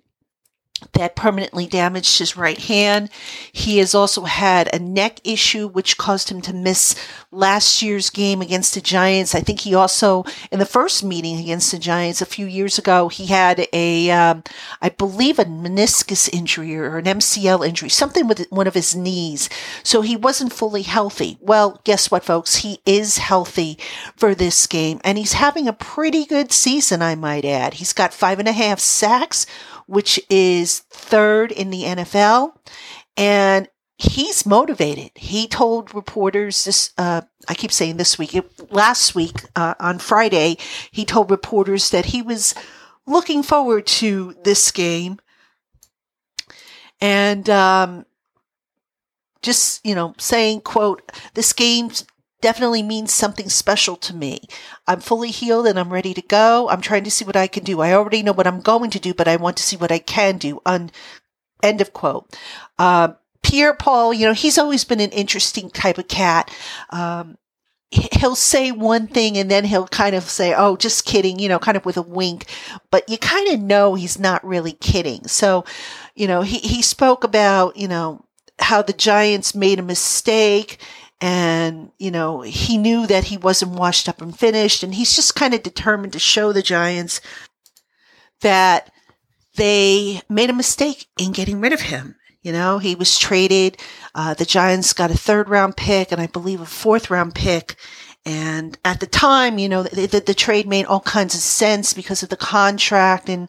that 0.93 1.17
permanently 1.17 1.67
damaged 1.67 2.19
his 2.19 2.37
right 2.37 2.59
hand. 2.59 3.11
He 3.53 3.79
has 3.79 3.95
also 3.95 4.25
had 4.25 4.73
a 4.75 4.79
neck 4.79 5.21
issue, 5.25 5.69
which 5.69 5.97
caused 5.97 6.31
him 6.31 6.41
to 6.43 6.53
miss 6.53 6.95
last 7.31 7.83
year's 7.83 8.11
game 8.11 8.43
against 8.43 8.75
the 8.75 8.81
Giants. 8.81 9.35
I 9.35 9.41
think 9.41 9.61
he 9.61 9.75
also, 9.75 10.25
in 10.51 10.59
the 10.59 10.67
first 10.67 11.03
meeting 11.03 11.39
against 11.39 11.71
the 11.73 11.79
Giants 11.79 12.21
a 12.21 12.27
few 12.27 12.47
years 12.47 12.79
ago, 12.79 13.09
he 13.09 13.27
had 13.27 13.67
a, 13.73 14.11
um, 14.11 14.45
I 14.83 14.91
believe, 14.91 15.39
a 15.39 15.45
meniscus 15.45 16.33
injury 16.33 16.77
or 16.77 16.99
an 16.99 17.05
MCL 17.05 17.67
injury, 17.67 17.89
something 17.89 18.29
with 18.29 18.47
one 18.51 18.67
of 18.67 18.75
his 18.75 18.95
knees. 18.95 19.49
So 19.83 20.03
he 20.03 20.17
wasn't 20.17 20.53
fully 20.53 20.83
healthy. 20.83 21.39
Well, 21.41 21.81
guess 21.85 22.11
what, 22.11 22.25
folks? 22.25 22.57
He 22.57 22.81
is 22.85 23.19
healthy 23.19 23.79
for 24.17 24.35
this 24.35 24.67
game, 24.67 25.01
and 25.05 25.17
he's 25.17 25.35
having 25.35 25.69
a 25.69 25.73
pretty 25.73 26.25
good 26.27 26.53
season, 26.53 27.03
I 27.03 27.15
might 27.15 27.45
add. 27.45 27.75
He's 27.75 27.93
got 27.93 28.13
five 28.13 28.39
and 28.39 28.49
a 28.49 28.53
half 28.53 28.81
sacks 28.81 29.47
which 29.87 30.21
is 30.29 30.81
third 30.91 31.53
in 31.53 31.71
the 31.71 31.85
NFL. 31.85 32.53
And 33.17 33.69
he's 33.99 34.45
motivated. 34.45 35.11
He 35.15 35.49
told 35.49 35.95
reporters 35.95 36.65
this, 36.65 36.93
uh, 36.99 37.23
I 37.49 37.55
keep 37.55 37.73
saying 37.73 37.97
this 37.97 38.19
week, 38.19 38.35
it, 38.35 38.73
last 38.73 39.15
week 39.15 39.45
uh, 39.55 39.75
on 39.81 39.99
Friday, 39.99 40.59
he 40.91 41.05
told 41.05 41.31
reporters 41.31 41.91
that 41.91 42.07
he 42.07 42.21
was 42.21 42.55
looking 43.07 43.43
forward 43.43 43.87
to 43.87 44.35
this 44.45 44.71
game. 44.71 45.19
And, 47.01 47.49
um, 47.49 48.07
just, 49.43 49.85
you 49.87 49.95
know, 49.95 50.15
saying, 50.19 50.63
quote, 50.63 51.03
this 51.35 51.53
game 51.53 51.91
definitely 52.47 52.85
means 52.85 53.13
something 53.13 53.49
special 53.49 53.97
to 53.97 54.15
me. 54.15 54.39
I'm 54.87 55.01
fully 55.01 55.33
healed 55.33 55.67
and 55.67 55.81
I'm 55.81 55.93
ready 55.93 56.15
to 56.15 56.23
go. 56.23 56.69
I'm 56.69 56.81
trying 56.81 57.03
to 57.03 57.11
see 57.11 57.25
what 57.25 57.35
I 57.35 57.49
can 57.49 57.65
do. 57.65 57.81
I 57.81 57.93
already 57.93 58.23
know 58.23 58.33
what 58.33 58.47
I'm 58.47 58.61
going 58.61 58.91
to 58.91 59.01
do, 59.01 59.13
but 59.13 59.27
I 59.27 59.35
want 59.35 59.57
to 59.57 59.65
see 59.65 59.77
what 59.77 59.91
I 59.91 59.99
can 59.99 60.39
do. 60.39 60.63
On 60.65 60.93
end 61.61 61.81
of 61.81 61.93
quote. 61.93 62.39
Uh, 62.79 63.15
Pierre 63.43 63.75
Paul, 63.75 64.15
you 64.15 64.25
know, 64.25 64.33
he's 64.33 64.59
always 64.59 64.85
been 64.85 65.01
an 65.01 65.11
interesting 65.11 65.71
type 65.71 65.99
of 65.99 66.07
cat. 66.07 66.49
Um, 66.91 67.37
he'll 67.91 68.37
say 68.37 68.71
one 68.71 69.09
thing 69.09 69.37
and 69.37 69.51
then 69.51 69.65
he'll 69.65 69.89
kind 69.89 70.15
of 70.15 70.23
say, 70.23 70.55
Oh, 70.57 70.77
just 70.77 71.05
kidding, 71.05 71.41
you 71.41 71.49
know, 71.49 71.59
kind 71.59 71.77
of 71.77 71.85
with 71.85 71.97
a 71.97 72.03
wink, 72.03 72.45
but 72.93 73.09
you 73.09 73.19
kind 73.19 73.49
of 73.49 73.59
know 73.59 73.97
he's 73.97 74.21
not 74.21 74.47
really 74.47 74.75
kidding. 74.75 75.27
So, 75.27 75.65
you 76.15 76.29
know, 76.29 76.43
he, 76.43 76.59
he 76.59 76.81
spoke 76.81 77.25
about, 77.25 77.77
you 77.77 77.89
know, 77.89 78.25
how 78.61 78.83
the 78.83 78.93
Giants 78.93 79.53
made 79.53 79.81
a 79.81 79.83
mistake 79.83 80.79
and 81.21 81.91
you 81.99 82.11
know 82.11 82.43
he 82.43 82.77
knew 82.77 83.07
that 83.07 83.25
he 83.25 83.37
wasn't 83.37 83.73
washed 83.73 84.09
up 84.09 84.21
and 84.21 84.39
finished 84.39 84.83
and 84.83 84.95
he's 84.95 85.17
just 85.17 85.35
kind 85.35 85.55
of 85.55 85.63
determined 85.63 86.13
to 86.13 86.19
show 86.19 86.53
the 86.53 86.63
giants 86.63 87.21
that 88.43 88.93
they 89.57 90.21
made 90.29 90.51
a 90.51 90.55
mistake 90.55 91.07
in 91.19 91.33
getting 91.33 91.61
rid 91.61 91.73
of 91.73 91.81
him. 91.81 92.17
You 92.43 92.53
know 92.53 92.79
he 92.79 92.95
was 92.95 93.19
traded 93.19 93.79
uh, 94.15 94.35
the 94.35 94.45
giants 94.45 94.93
got 94.93 95.11
a 95.11 95.17
third 95.17 95.49
round 95.49 95.77
pick 95.77 96.13
and 96.13 96.21
i 96.21 96.29
believe 96.29 96.61
a 96.61 96.67
fourth 96.67 97.11
round 97.11 97.35
pick 97.35 97.77
and 98.27 98.77
at 98.85 98.99
the 98.99 99.07
time, 99.07 99.57
you 99.57 99.69
know, 99.69 99.85
the, 99.85 100.07
the, 100.07 100.19
the, 100.19 100.35
trade 100.35 100.67
made 100.67 100.85
all 100.87 100.99
kinds 100.99 101.37
of 101.37 101.41
sense 101.41 101.95
because 101.95 102.25
of 102.25 102.29
the 102.29 102.37
contract 102.37 103.29
and, 103.29 103.49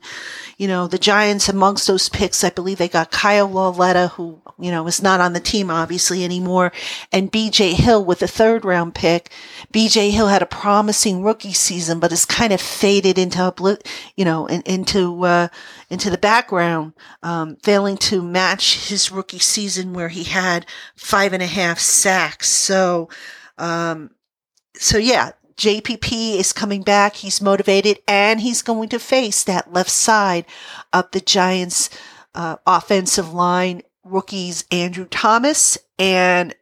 you 0.58 0.68
know, 0.68 0.86
the 0.86 1.00
Giants 1.00 1.50
amongst 1.50 1.88
those 1.88 2.10
picks, 2.10 2.44
I 2.44 2.52
believe 2.52 2.78
they 2.78 2.88
got 2.88 3.10
Kyle 3.10 3.50
Lauletta, 3.50 4.10
who, 4.10 4.40
you 4.60 4.70
know, 4.70 4.86
is 4.86 5.02
not 5.02 5.20
on 5.20 5.34
the 5.34 5.40
team 5.40 5.72
obviously 5.72 6.24
anymore, 6.24 6.72
and 7.12 7.32
BJ 7.32 7.74
Hill 7.74 8.06
with 8.06 8.20
the 8.20 8.28
third 8.28 8.64
round 8.64 8.94
pick. 8.94 9.32
BJ 9.74 10.12
Hill 10.12 10.28
had 10.28 10.44
a 10.44 10.48
promising 10.48 11.24
rookie 11.24 11.54
season, 11.54 12.00
but 12.00 12.12
has 12.12 12.26
kind 12.26 12.54
of 12.54 12.62
faded 12.62 13.18
into, 13.18 13.42
a, 13.42 13.78
you 14.16 14.26
know, 14.26 14.46
in, 14.46 14.62
into, 14.62 15.26
uh, 15.26 15.48
into 15.90 16.12
the 16.12 16.20
background, 16.20 16.94
um, 17.24 17.56
failing 17.64 17.98
to 17.98 18.22
match 18.22 18.90
his 18.90 19.12
rookie 19.12 19.40
season 19.40 19.94
where 19.94 20.10
he 20.10 20.24
had 20.24 20.68
five 20.96 21.34
and 21.34 21.42
a 21.42 21.48
half 21.48 21.80
sacks. 21.80 22.48
So, 22.48 23.10
um, 23.58 24.12
so 24.80 24.98
yeah, 24.98 25.32
JPP 25.58 26.36
is 26.36 26.54
coming 26.54 26.84
back. 26.84 27.16
He's 27.16 27.42
motivated 27.42 28.00
and 28.08 28.42
he's 28.42 28.62
going 28.62 28.90
to 28.90 29.00
face 29.00 29.44
that 29.44 29.74
left 29.74 29.90
side 29.90 30.46
of 30.94 31.10
the 31.12 31.20
Giants 31.20 31.90
uh, 32.36 32.58
offensive 32.66 33.34
line 33.34 33.82
rookies 34.04 34.66
Andrew 34.72 35.06
Thomas 35.06 35.78
and 35.98 36.56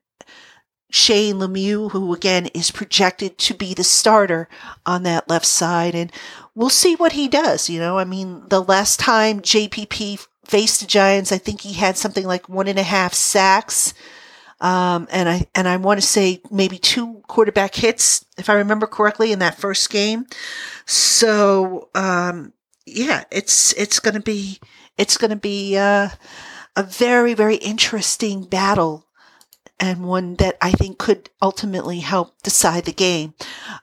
Shane 0.90 1.36
Lemieux, 1.36 1.92
who 1.92 2.14
again 2.14 2.46
is 2.48 2.72
projected 2.72 3.38
to 3.40 3.54
be 3.54 3.74
the 3.74 3.84
starter 3.84 4.48
on 4.86 5.04
that 5.04 5.30
left 5.30 5.46
side. 5.46 5.94
And 5.94 6.12
we'll 6.56 6.70
see 6.70 6.96
what 6.96 7.12
he 7.12 7.28
does. 7.28 7.70
You 7.70 7.80
know, 7.80 7.98
I 7.98 8.06
mean, 8.06 8.44
the 8.48 8.64
last 8.64 9.00
time 9.00 9.42
JPP 9.42 10.26
faced 10.46 10.80
the 10.80 10.88
Giants, 10.88 11.34
I 11.34 11.38
think 11.38 11.62
he 11.62 11.74
had 11.74 11.98
something 11.98 12.26
like 12.26 12.48
one 12.48 12.68
and 12.68 12.80
a 12.80 12.84
half 12.84 13.14
sacks. 13.14 13.94
Um, 14.66 15.08
and 15.12 15.30
I 15.30 15.46
and 15.54 15.68
I 15.68 15.78
want 15.78 16.02
to 16.02 16.06
say 16.06 16.42
maybe 16.50 16.80
two 16.80 17.22
quarterback 17.28 17.76
hits, 17.76 18.26
if 18.36 18.50
I 18.50 18.56
remember 18.56 18.88
correctly, 18.88 19.32
in 19.32 19.38
that 19.38 19.60
first 19.60 19.92
game. 19.92 20.26
So 20.88 21.90
um, 21.94 22.52
yeah, 22.84 23.26
it's 23.32 23.74
it's 23.74 24.00
going 24.00 24.16
to 24.16 24.22
be 24.22 24.60
it's 24.98 25.18
going 25.18 25.30
to 25.30 25.36
be 25.36 25.78
uh, 25.78 26.10
a 26.76 26.82
very 26.82 27.36
very 27.36 27.58
interesting 27.58 28.44
battle 28.44 29.06
and 29.80 30.04
one 30.04 30.34
that 30.38 30.58
I 30.60 30.72
think 30.72 30.98
could 30.98 31.30
ultimately 31.44 32.00
help 32.00 32.42
decide 32.42 32.86
the 32.86 32.92
game. 32.92 33.36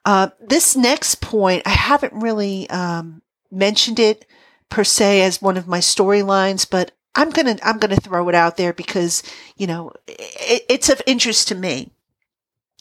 Uh, 0.04 0.30
this 0.40 0.74
next 0.74 1.20
point, 1.20 1.62
I 1.64 1.70
haven't 1.70 2.14
really 2.14 2.68
um, 2.70 3.22
mentioned 3.52 4.00
it 4.00 4.26
per 4.68 4.82
se 4.82 5.22
as 5.22 5.40
one 5.40 5.56
of 5.56 5.68
my 5.68 5.78
storylines, 5.78 6.68
but 6.68 6.90
I'm 7.14 7.30
gonna 7.30 7.56
I'm 7.62 7.78
gonna 7.78 7.96
throw 7.96 8.28
it 8.28 8.34
out 8.34 8.56
there 8.56 8.72
because 8.72 9.22
you 9.56 9.66
know 9.66 9.92
it, 10.06 10.64
it's 10.68 10.88
of 10.88 11.02
interest 11.06 11.48
to 11.48 11.54
me, 11.54 11.92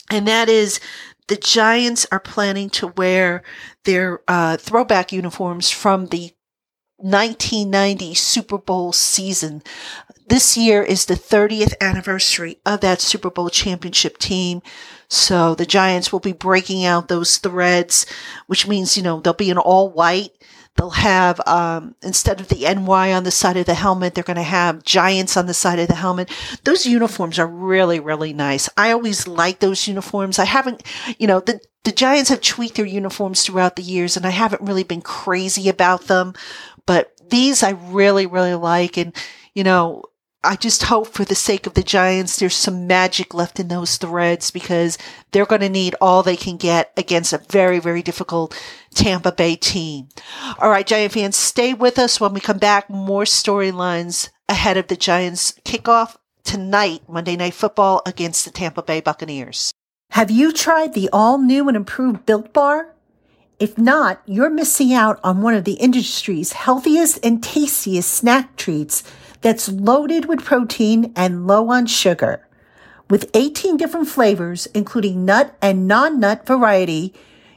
and 0.10 0.28
that 0.28 0.50
is 0.50 0.80
the 1.28 1.36
Giants 1.36 2.06
are 2.12 2.20
planning 2.20 2.70
to 2.72 2.88
wear 2.88 3.44
their 3.86 4.22
uh, 4.28 4.58
throwback 4.58 5.12
uniforms 5.12 5.70
from 5.70 6.08
the 6.08 6.32
1990 6.98 8.14
Super 8.14 8.58
Bowl 8.58 8.94
season. 8.94 9.64
This 10.28 10.56
year 10.56 10.84
is 10.84 11.06
the 11.06 11.16
30th 11.16 11.74
anniversary 11.82 12.60
of 12.66 12.82
that 12.82 13.02
Super 13.02 13.30
Bowl 13.30 13.50
championship 13.50 14.18
team. 14.18 14.62
So 15.08 15.56
the 15.56 15.66
Giants 15.66 16.12
will 16.12 16.20
be 16.20 16.32
breaking 16.32 16.86
out 16.86 17.08
those 17.08 17.38
threads, 17.38 18.06
which 18.48 18.68
means, 18.68 18.96
you 18.96 19.04
know, 19.04 19.20
they'll 19.20 19.34
be 19.34 19.50
in 19.50 19.58
all 19.58 19.90
white 19.90 20.32
They'll 20.78 20.90
have, 20.92 21.40
um, 21.46 21.96
instead 22.02 22.40
of 22.40 22.48
the 22.48 22.62
NY 22.62 23.14
on 23.14 23.24
the 23.24 23.32
side 23.32 23.58
of 23.58 23.66
the 23.66 23.74
helmet, 23.74 24.16
they're 24.16 24.24
going 24.24 24.38
to 24.38 24.44
have 24.44 24.84
giants 24.84 25.36
on 25.36 25.46
the 25.46 25.54
side 25.54 25.80
of 25.80 25.88
the 25.88 25.96
helmet. 25.96 26.30
Those 26.64 26.86
uniforms 26.86 27.38
are 27.38 27.48
really, 27.48 28.00
really 28.00 28.34
nice. 28.34 28.70
I 28.78 28.92
always 28.92 29.28
like 29.28 29.60
those 29.60 29.88
uniforms. 29.88 30.40
I 30.40 30.46
haven't, 30.46 30.84
you 31.20 31.28
know, 31.28 31.42
the, 31.42 31.60
the 31.84 31.92
Giants 31.92 32.30
have 32.30 32.42
tweaked 32.42 32.76
their 32.76 32.86
uniforms 32.86 33.44
throughout 33.44 33.76
the 33.76 33.84
years 33.84 34.16
and 34.16 34.26
I 34.26 34.30
haven't 34.30 34.62
really 34.62 34.84
been 34.84 35.02
crazy 35.02 35.68
about 35.68 36.04
them, 36.04 36.34
but 36.86 37.12
these 37.30 37.64
I 37.64 37.72
really, 37.72 38.26
really 38.26 38.56
like. 38.56 38.98
And, 38.98 39.16
you 39.54 39.64
know, 39.64 40.04
I 40.44 40.56
just 40.56 40.84
hope 40.84 41.08
for 41.08 41.24
the 41.24 41.36
sake 41.36 41.68
of 41.68 41.76
the 41.76 41.84
Giants, 41.84 42.38
there's 42.38 42.56
some 42.56 42.88
magic 42.88 43.36
left 43.36 43.60
in 43.60 43.68
those 43.68 43.98
threads 43.98 44.50
because 44.50 44.98
they're 45.32 45.46
going 45.46 45.62
to 45.62 45.70
need 45.70 45.96
all 46.02 46.24
they 46.24 46.36
can 46.36 46.58
get 46.58 46.92
against 46.98 47.32
a 47.32 47.38
very, 47.38 47.78
very 47.78 48.02
difficult 48.02 48.60
Tampa 48.96 49.32
Bay 49.32 49.56
team. 49.56 50.10
All 50.58 50.72
right, 50.72 50.88
Giant 50.88 51.14
fans, 51.14 51.36
stay 51.36 51.76
with 51.76 52.00
us 52.00 52.20
when 52.20 52.34
we 52.34 52.40
come 52.40 52.58
back. 52.58 52.90
More 52.90 53.24
storylines 53.24 54.30
ahead 54.50 54.78
of 54.78 54.88
the 54.88 54.96
Giants 54.96 55.54
kickoff 55.64 56.18
tonight, 56.44 57.04
Monday 57.08 57.36
Night 57.36 57.54
Football 57.54 58.02
against 58.08 58.44
the 58.44 58.52
Tampa 58.52 58.82
Bay 58.82 59.00
Buccaneers. 59.00 59.72
Have 60.12 60.32
you 60.32 60.52
tried 60.52 60.96
the 60.96 61.08
all 61.14 61.38
new 61.38 61.68
and 61.68 61.78
improved 61.78 62.26
Built 62.26 62.52
Bar? 62.52 62.96
If 63.60 63.78
not, 63.78 64.24
you're 64.26 64.50
missing 64.50 64.92
out 64.92 65.20
on 65.24 65.44
one 65.44 65.54
of 65.54 65.66
the 65.66 65.74
industry's 65.74 66.54
healthiest 66.54 67.24
and 67.24 67.44
tastiest 67.44 68.12
snack 68.12 68.56
treats 68.56 69.04
that's 69.42 69.70
loaded 69.70 70.26
with 70.26 70.46
protein 70.46 71.12
and 71.16 71.48
low 71.48 71.70
on 71.70 71.86
sugar. 71.86 72.48
With 73.10 73.30
18 73.34 73.76
different 73.76 74.08
flavors, 74.08 74.68
including 74.68 75.26
nut 75.26 75.58
and 75.62 75.88
non-nut 75.88 76.48
variety, 76.48 77.14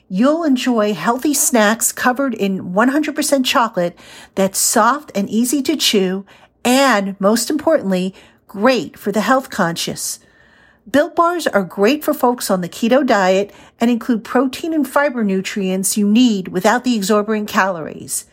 you'll 0.09 0.45
enjoy 0.45 0.95
healthy 0.95 1.33
snacks 1.33 1.93
covered 1.93 2.35
in 2.35 2.73
100% 2.73 3.45
chocolate 3.45 3.99
that's 4.35 4.59
soft 4.59 5.13
and 5.15 5.29
easy 5.31 5.63
to 5.63 5.77
chew 5.77 6.27
and, 6.65 7.19
most 7.21 7.51
importantly, 7.51 8.15
great 8.49 8.99
for 8.99 9.13
the 9.13 9.21
health 9.21 9.51
conscious. 9.51 10.19
Built 10.91 11.17
bars 11.17 11.47
are 11.47 11.63
great 11.63 12.05
for 12.05 12.13
folks 12.13 12.51
on 12.51 12.61
the 12.61 12.69
keto 12.69 13.07
diet 13.07 13.53
and 13.81 13.91
include 13.91 14.25
protein 14.25 14.75
and 14.75 14.89
fiber 14.89 15.25
nutrients 15.25 15.97
you 15.97 16.07
need 16.07 16.49
without 16.49 16.85
the 16.85 16.95
exorbitant 16.95 17.49
calories. 17.49 18.27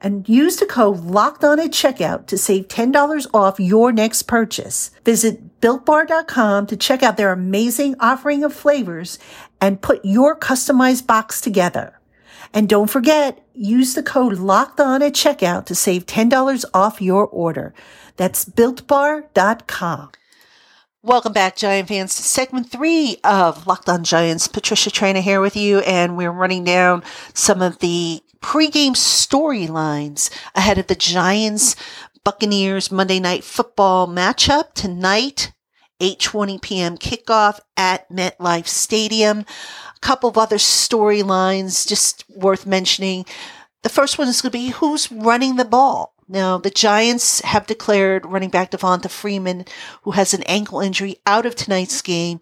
And 0.00 0.28
use 0.28 0.56
the 0.56 0.66
code 0.66 1.00
locked 1.00 1.44
on 1.44 1.60
at 1.60 1.70
checkout 1.70 2.26
to 2.26 2.38
save 2.38 2.68
$10 2.68 3.26
off 3.32 3.60
your 3.60 3.92
next 3.92 4.22
purchase. 4.24 4.90
Visit 5.04 5.60
builtbar.com 5.60 6.66
to 6.66 6.76
check 6.76 7.02
out 7.02 7.16
their 7.16 7.32
amazing 7.32 7.96
offering 8.00 8.44
of 8.44 8.52
flavors 8.52 9.18
and 9.60 9.82
put 9.82 10.04
your 10.04 10.38
customized 10.38 11.06
box 11.06 11.40
together. 11.40 11.98
And 12.52 12.68
don't 12.68 12.90
forget, 12.90 13.44
use 13.54 13.94
the 13.94 14.02
code 14.02 14.38
locked 14.38 14.80
on 14.80 15.02
at 15.02 15.14
checkout 15.14 15.66
to 15.66 15.74
save 15.74 16.06
$10 16.06 16.64
off 16.72 17.02
your 17.02 17.26
order. 17.26 17.74
That's 18.16 18.44
builtbar.com. 18.44 20.10
Welcome 21.06 21.34
back, 21.34 21.54
Giant 21.54 21.86
fans, 21.86 22.16
to 22.16 22.24
segment 22.24 22.68
three 22.68 23.18
of 23.22 23.68
Locked 23.68 23.88
On 23.88 24.02
Giants. 24.02 24.48
Patricia 24.48 24.90
Traina 24.90 25.20
here 25.20 25.40
with 25.40 25.54
you, 25.54 25.78
and 25.78 26.16
we're 26.16 26.32
running 26.32 26.64
down 26.64 27.04
some 27.32 27.62
of 27.62 27.78
the 27.78 28.22
pregame 28.40 28.96
storylines 28.96 30.36
ahead 30.56 30.78
of 30.78 30.88
the 30.88 30.96
Giants 30.96 31.76
Buccaneers 32.24 32.90
Monday 32.90 33.20
Night 33.20 33.44
Football 33.44 34.08
matchup 34.08 34.72
tonight. 34.74 35.52
8:20 36.00 36.60
p.m. 36.60 36.98
kickoff 36.98 37.60
at 37.76 38.10
MetLife 38.10 38.66
Stadium. 38.66 39.44
A 39.94 40.00
couple 40.00 40.28
of 40.28 40.36
other 40.36 40.56
storylines 40.56 41.86
just 41.86 42.24
worth 42.28 42.66
mentioning. 42.66 43.24
The 43.84 43.90
first 43.90 44.18
one 44.18 44.26
is 44.26 44.42
going 44.42 44.50
to 44.50 44.58
be 44.58 44.70
who's 44.70 45.12
running 45.12 45.54
the 45.54 45.64
ball. 45.64 46.15
Now, 46.28 46.58
the 46.58 46.70
Giants 46.70 47.40
have 47.40 47.66
declared 47.66 48.26
running 48.26 48.50
back 48.50 48.70
Devonta 48.70 49.08
Freeman, 49.08 49.64
who 50.02 50.12
has 50.12 50.34
an 50.34 50.42
ankle 50.44 50.80
injury, 50.80 51.18
out 51.26 51.46
of 51.46 51.54
tonight's 51.54 52.02
game, 52.02 52.40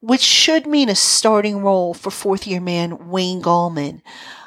which 0.00 0.20
should 0.22 0.66
mean 0.66 0.88
a 0.88 0.94
starting 0.94 1.62
role 1.62 1.94
for 1.94 2.10
fourth 2.10 2.46
year 2.46 2.60
man 2.60 3.08
Wayne 3.08 3.40
Gallman. 3.42 4.02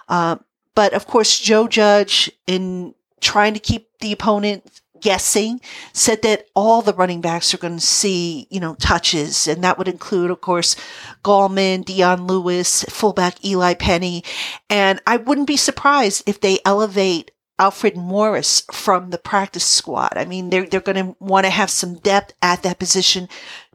Uh, 0.10 0.38
but 0.76 0.94
of 0.94 1.08
course, 1.08 1.40
Joe 1.40 1.68
Judge, 1.68 2.32
in 2.48 2.94
trying 3.22 3.54
to 3.54 3.60
keep 3.60 3.88
the 4.00 4.12
opponent 4.12 4.82
guessing, 5.00 5.60
said 5.92 6.22
that 6.24 6.48
all 6.56 6.82
the 6.82 6.94
running 6.94 7.22
backs 7.22 7.54
are 7.54 7.58
going 7.58 7.78
to 7.78 7.86
see, 7.86 8.48
you 8.50 8.60
know, 8.60 8.76
touches. 8.76 9.48
And 9.48 9.64
that 9.64 9.78
would 9.78 9.88
include, 9.88 10.32
of 10.32 10.42
course, 10.42 10.76
Gallman, 11.24 11.86
Dion 11.86 12.26
Lewis, 12.26 12.84
fullback 12.90 13.44
Eli 13.46 13.76
Penny. 13.76 14.24
And 14.70 15.02
I 15.06 15.18
wouldn't 15.18 15.48
be 15.48 15.58
surprised 15.58 16.24
if 16.26 16.42
they 16.42 16.60
elevate 16.66 17.32
Alfred 17.64 17.96
Morris 17.96 18.66
from 18.74 19.10
the 19.10 19.18
practice 19.18 19.64
squad. 19.64 20.18
I 20.18 20.26
mean, 20.26 20.50
they're, 20.50 20.66
they're 20.66 20.82
going 20.82 20.98
to 20.98 21.16
want 21.22 21.46
to 21.46 21.50
have 21.50 21.70
some 21.70 21.94
depth 21.96 22.34
at 22.42 22.62
that 22.64 22.78
position 22.78 23.30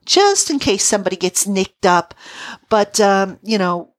just 0.05 0.51
in 0.51 0.59
case 0.59 0.85
somebody 0.85 1.17
gets 1.17 1.47
nicked 1.47 1.87
up. 1.87 2.13
But, 2.69 3.01
um, 3.01 3.39
you 3.43 3.57
know, 3.57 3.95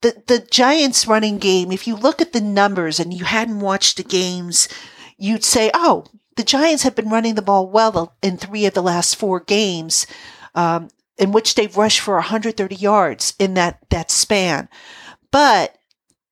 the, 0.00 0.20
the 0.26 0.40
Giants 0.40 1.06
running 1.06 1.38
game, 1.38 1.70
if 1.70 1.86
you 1.86 1.94
look 1.94 2.20
at 2.20 2.32
the 2.32 2.40
numbers 2.40 2.98
and 2.98 3.14
you 3.14 3.24
hadn't 3.26 3.60
watched 3.60 3.96
the 3.96 4.02
games, 4.02 4.68
you'd 5.16 5.44
say, 5.44 5.70
oh, 5.72 6.06
the 6.34 6.42
Giants 6.42 6.82
have 6.82 6.96
been 6.96 7.08
running 7.08 7.36
the 7.36 7.42
ball 7.42 7.70
well 7.70 8.16
in 8.20 8.38
three 8.38 8.66
of 8.66 8.74
the 8.74 8.82
last 8.82 9.14
four 9.14 9.38
games, 9.38 10.04
um, 10.56 10.88
in 11.16 11.30
which 11.30 11.54
they've 11.54 11.76
rushed 11.76 12.00
for 12.00 12.14
130 12.14 12.74
yards 12.74 13.34
in 13.38 13.54
that, 13.54 13.78
that 13.90 14.10
span. 14.10 14.68
But 15.30 15.78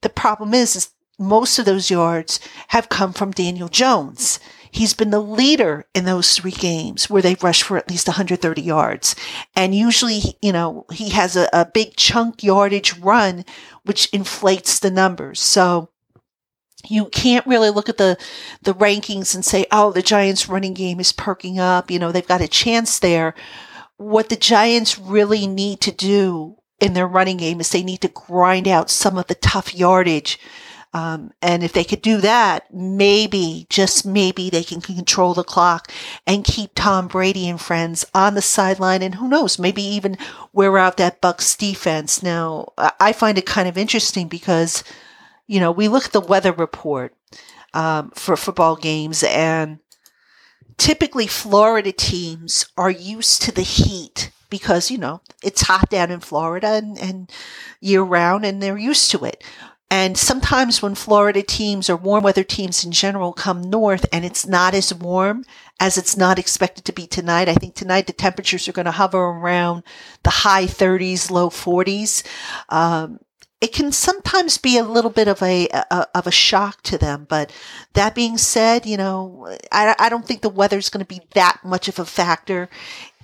the 0.02 0.08
problem 0.08 0.54
is, 0.54 0.74
is 0.74 0.90
most 1.18 1.58
of 1.58 1.64
those 1.64 1.90
yards 1.90 2.40
have 2.68 2.88
come 2.88 3.12
from 3.12 3.30
Daniel 3.30 3.68
Jones. 3.68 4.38
He's 4.70 4.92
been 4.92 5.10
the 5.10 5.20
leader 5.20 5.86
in 5.94 6.04
those 6.04 6.36
three 6.36 6.50
games 6.50 7.08
where 7.08 7.22
they've 7.22 7.42
rushed 7.42 7.62
for 7.62 7.78
at 7.78 7.88
least 7.90 8.08
130 8.08 8.60
yards. 8.60 9.16
And 9.54 9.74
usually, 9.74 10.36
you 10.42 10.52
know, 10.52 10.84
he 10.92 11.10
has 11.10 11.36
a, 11.36 11.48
a 11.52 11.64
big 11.64 11.96
chunk 11.96 12.42
yardage 12.42 12.98
run, 12.98 13.44
which 13.84 14.12
inflates 14.12 14.78
the 14.78 14.90
numbers. 14.90 15.40
So 15.40 15.88
you 16.86 17.06
can't 17.06 17.46
really 17.46 17.70
look 17.70 17.88
at 17.88 17.96
the, 17.96 18.18
the 18.62 18.74
rankings 18.74 19.34
and 19.34 19.44
say, 19.44 19.64
oh, 19.72 19.92
the 19.92 20.02
Giants 20.02 20.48
running 20.48 20.74
game 20.74 21.00
is 21.00 21.12
perking 21.12 21.58
up. 21.58 21.90
You 21.90 21.98
know, 21.98 22.12
they've 22.12 22.26
got 22.26 22.42
a 22.42 22.48
chance 22.48 22.98
there. 22.98 23.34
What 23.96 24.28
the 24.28 24.36
Giants 24.36 24.98
really 24.98 25.46
need 25.46 25.80
to 25.80 25.92
do 25.92 26.56
in 26.80 26.92
their 26.92 27.08
running 27.08 27.38
game 27.38 27.60
is 27.60 27.70
they 27.70 27.82
need 27.82 28.02
to 28.02 28.08
grind 28.08 28.68
out 28.68 28.90
some 28.90 29.16
of 29.16 29.26
the 29.28 29.34
tough 29.34 29.74
yardage 29.74 30.38
um, 30.96 31.32
and 31.42 31.62
if 31.62 31.74
they 31.74 31.84
could 31.84 32.00
do 32.00 32.22
that, 32.22 32.72
maybe, 32.72 33.66
just 33.68 34.06
maybe, 34.06 34.48
they 34.48 34.62
can 34.64 34.80
control 34.80 35.34
the 35.34 35.44
clock 35.44 35.92
and 36.26 36.42
keep 36.42 36.70
Tom 36.74 37.06
Brady 37.06 37.50
and 37.50 37.60
friends 37.60 38.06
on 38.14 38.32
the 38.32 38.40
sideline. 38.40 39.02
And 39.02 39.16
who 39.16 39.28
knows, 39.28 39.58
maybe 39.58 39.82
even 39.82 40.16
wear 40.54 40.78
out 40.78 40.96
that 40.96 41.20
Bucks 41.20 41.54
defense. 41.54 42.22
Now, 42.22 42.72
I 42.78 43.12
find 43.12 43.36
it 43.36 43.44
kind 43.44 43.68
of 43.68 43.76
interesting 43.76 44.26
because, 44.26 44.84
you 45.46 45.60
know, 45.60 45.70
we 45.70 45.86
look 45.86 46.06
at 46.06 46.12
the 46.12 46.20
weather 46.20 46.52
report 46.52 47.14
um, 47.74 48.10
for 48.12 48.34
football 48.34 48.74
games, 48.74 49.22
and 49.22 49.80
typically 50.78 51.26
Florida 51.26 51.92
teams 51.92 52.70
are 52.78 52.90
used 52.90 53.42
to 53.42 53.52
the 53.52 53.60
heat 53.60 54.30
because 54.48 54.90
you 54.90 54.96
know 54.96 55.20
it's 55.42 55.62
hot 55.62 55.90
down 55.90 56.10
in 56.10 56.20
Florida 56.20 56.68
and, 56.68 56.96
and 56.98 57.30
year 57.80 58.02
round, 58.02 58.46
and 58.46 58.62
they're 58.62 58.78
used 58.78 59.10
to 59.10 59.26
it. 59.26 59.44
And 59.90 60.18
sometimes 60.18 60.82
when 60.82 60.96
Florida 60.96 61.42
teams 61.42 61.88
or 61.88 61.96
warm 61.96 62.24
weather 62.24 62.42
teams 62.42 62.84
in 62.84 62.90
general 62.90 63.32
come 63.32 63.62
north 63.62 64.04
and 64.12 64.24
it's 64.24 64.44
not 64.44 64.74
as 64.74 64.92
warm 64.92 65.44
as 65.78 65.96
it's 65.96 66.16
not 66.16 66.38
expected 66.38 66.84
to 66.86 66.92
be 66.92 67.06
tonight, 67.06 67.48
I 67.48 67.54
think 67.54 67.74
tonight 67.74 68.08
the 68.08 68.12
temperatures 68.12 68.66
are 68.66 68.72
going 68.72 68.86
to 68.86 68.90
hover 68.90 69.18
around 69.18 69.84
the 70.24 70.30
high 70.30 70.64
30s, 70.64 71.30
low 71.30 71.50
40s. 71.50 72.26
Um, 72.68 73.20
it 73.60 73.72
can 73.72 73.90
sometimes 73.90 74.58
be 74.58 74.76
a 74.76 74.84
little 74.84 75.10
bit 75.10 75.28
of 75.28 75.40
a, 75.40 75.68
a, 75.68 76.06
of 76.14 76.26
a 76.26 76.32
shock 76.32 76.82
to 76.82 76.98
them. 76.98 77.26
But 77.28 77.52
that 77.94 78.14
being 78.14 78.36
said, 78.38 78.84
you 78.86 78.96
know, 78.96 79.56
I, 79.72 79.94
I 79.98 80.08
don't 80.08 80.26
think 80.26 80.42
the 80.42 80.50
weather's 80.50 80.90
going 80.90 81.04
to 81.04 81.08
be 81.08 81.22
that 81.34 81.60
much 81.64 81.88
of 81.88 81.98
a 81.98 82.04
factor 82.04 82.68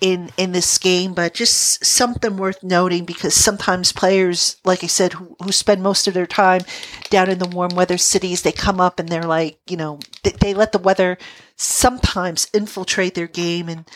in 0.03 0.31
in 0.37 0.51
this 0.51 0.79
game, 0.79 1.15
but 1.15 1.33
just 1.33 1.85
something 1.85 2.37
worth 2.37 2.63
noting 2.63 3.05
because 3.05 3.35
sometimes 3.35 3.93
players, 3.93 4.57
like 4.65 4.83
I 4.83 4.89
said, 4.89 5.13
who, 5.13 5.37
who 5.41 5.53
spend 5.53 5.81
most 5.81 6.09
of 6.09 6.13
their 6.13 6.27
time 6.27 6.63
down 7.09 7.31
in 7.31 7.39
the 7.39 7.49
warm 7.49 7.71
weather 7.77 7.97
cities, 7.97 8.43
they 8.43 8.51
come 8.51 8.81
up 8.81 8.99
and 8.99 9.09
they're 9.09 9.23
like, 9.23 9.61
you 9.67 9.77
know, 9.77 10.01
they, 10.25 10.33
they 10.33 10.55
let 10.55 10.73
the 10.73 10.79
weather 10.79 11.19
sometimes 11.55 12.49
infiltrate 12.53 13.15
their 13.15 13.29
game, 13.29 13.69
and 13.69 13.89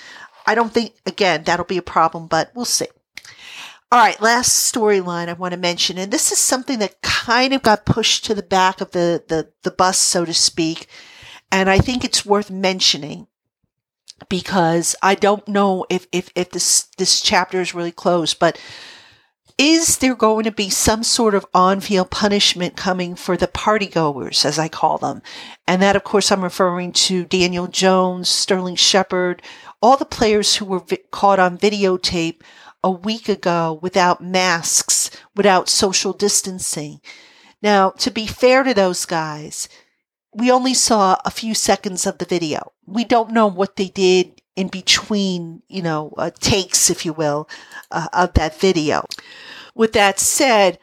I 0.46 0.54
don't 0.54 0.72
think 0.72 0.94
again 1.04 1.42
that'll 1.42 1.66
be 1.66 1.76
a 1.76 1.82
problem, 1.82 2.28
but 2.28 2.52
we'll 2.54 2.64
see. 2.64 2.86
All 3.90 3.98
right, 3.98 4.20
last 4.20 4.72
storyline 4.72 5.28
I 5.28 5.32
want 5.32 5.52
to 5.54 5.58
mention, 5.58 5.98
and 5.98 6.12
this 6.12 6.30
is 6.30 6.38
something 6.38 6.78
that 6.78 7.02
kind 7.02 7.52
of 7.52 7.62
got 7.62 7.84
pushed 7.84 8.24
to 8.26 8.34
the 8.34 8.44
back 8.44 8.80
of 8.80 8.92
the 8.92 9.24
the, 9.26 9.50
the 9.64 9.72
bus, 9.72 9.98
so 9.98 10.24
to 10.24 10.34
speak, 10.34 10.86
and 11.50 11.68
I 11.68 11.78
think 11.78 12.04
it's 12.04 12.24
worth 12.24 12.48
mentioning 12.48 13.26
because 14.28 14.96
I 15.02 15.14
don't 15.14 15.46
know 15.46 15.86
if, 15.90 16.06
if, 16.12 16.30
if 16.34 16.50
this, 16.50 16.84
this 16.96 17.20
chapter 17.20 17.60
is 17.60 17.74
really 17.74 17.92
closed, 17.92 18.38
but 18.38 18.60
is 19.58 19.98
there 19.98 20.14
going 20.14 20.44
to 20.44 20.52
be 20.52 20.68
some 20.68 21.02
sort 21.02 21.34
of 21.34 21.46
on-field 21.54 22.10
punishment 22.10 22.76
coming 22.76 23.14
for 23.14 23.38
the 23.38 23.48
party 23.48 23.86
goers, 23.86 24.44
as 24.44 24.58
I 24.58 24.68
call 24.68 24.98
them? 24.98 25.22
And 25.66 25.80
that, 25.80 25.96
of 25.96 26.04
course, 26.04 26.30
I'm 26.30 26.44
referring 26.44 26.92
to 26.92 27.24
Daniel 27.24 27.66
Jones, 27.66 28.28
Sterling 28.28 28.76
Shepard, 28.76 29.42
all 29.80 29.96
the 29.96 30.04
players 30.04 30.56
who 30.56 30.66
were 30.66 30.80
vi- 30.80 30.98
caught 31.10 31.38
on 31.38 31.56
videotape 31.56 32.42
a 32.84 32.90
week 32.90 33.30
ago 33.30 33.78
without 33.80 34.22
masks, 34.22 35.10
without 35.34 35.70
social 35.70 36.12
distancing. 36.12 37.00
Now, 37.62 37.90
to 37.90 38.10
be 38.10 38.26
fair 38.26 38.62
to 38.62 38.74
those 38.74 39.06
guys, 39.06 39.70
we 40.36 40.52
only 40.52 40.74
saw 40.74 41.16
a 41.24 41.30
few 41.30 41.54
seconds 41.54 42.06
of 42.06 42.18
the 42.18 42.26
video. 42.26 42.72
We 42.86 43.04
don't 43.04 43.32
know 43.32 43.46
what 43.46 43.76
they 43.76 43.88
did 43.88 44.42
in 44.54 44.68
between, 44.68 45.62
you 45.68 45.80
know, 45.80 46.12
uh, 46.18 46.30
takes, 46.38 46.90
if 46.90 47.06
you 47.06 47.14
will, 47.14 47.48
uh, 47.90 48.08
of 48.12 48.34
that 48.34 48.60
video. 48.60 49.06
With 49.74 49.94
that 49.94 50.20
said, 50.20 50.78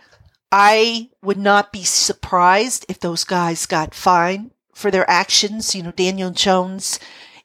I 0.52 1.10
would 1.22 1.38
not 1.38 1.72
be 1.72 1.84
surprised 1.84 2.86
if 2.90 3.00
those 3.00 3.24
guys 3.24 3.68
got 3.68 3.94
fined 3.94 4.52
for 4.74 4.90
their 4.90 5.10
actions. 5.10 5.76
You 5.76 5.84
know, 5.84 5.92
Daniel 5.92 6.32
Jones, 6.32 7.00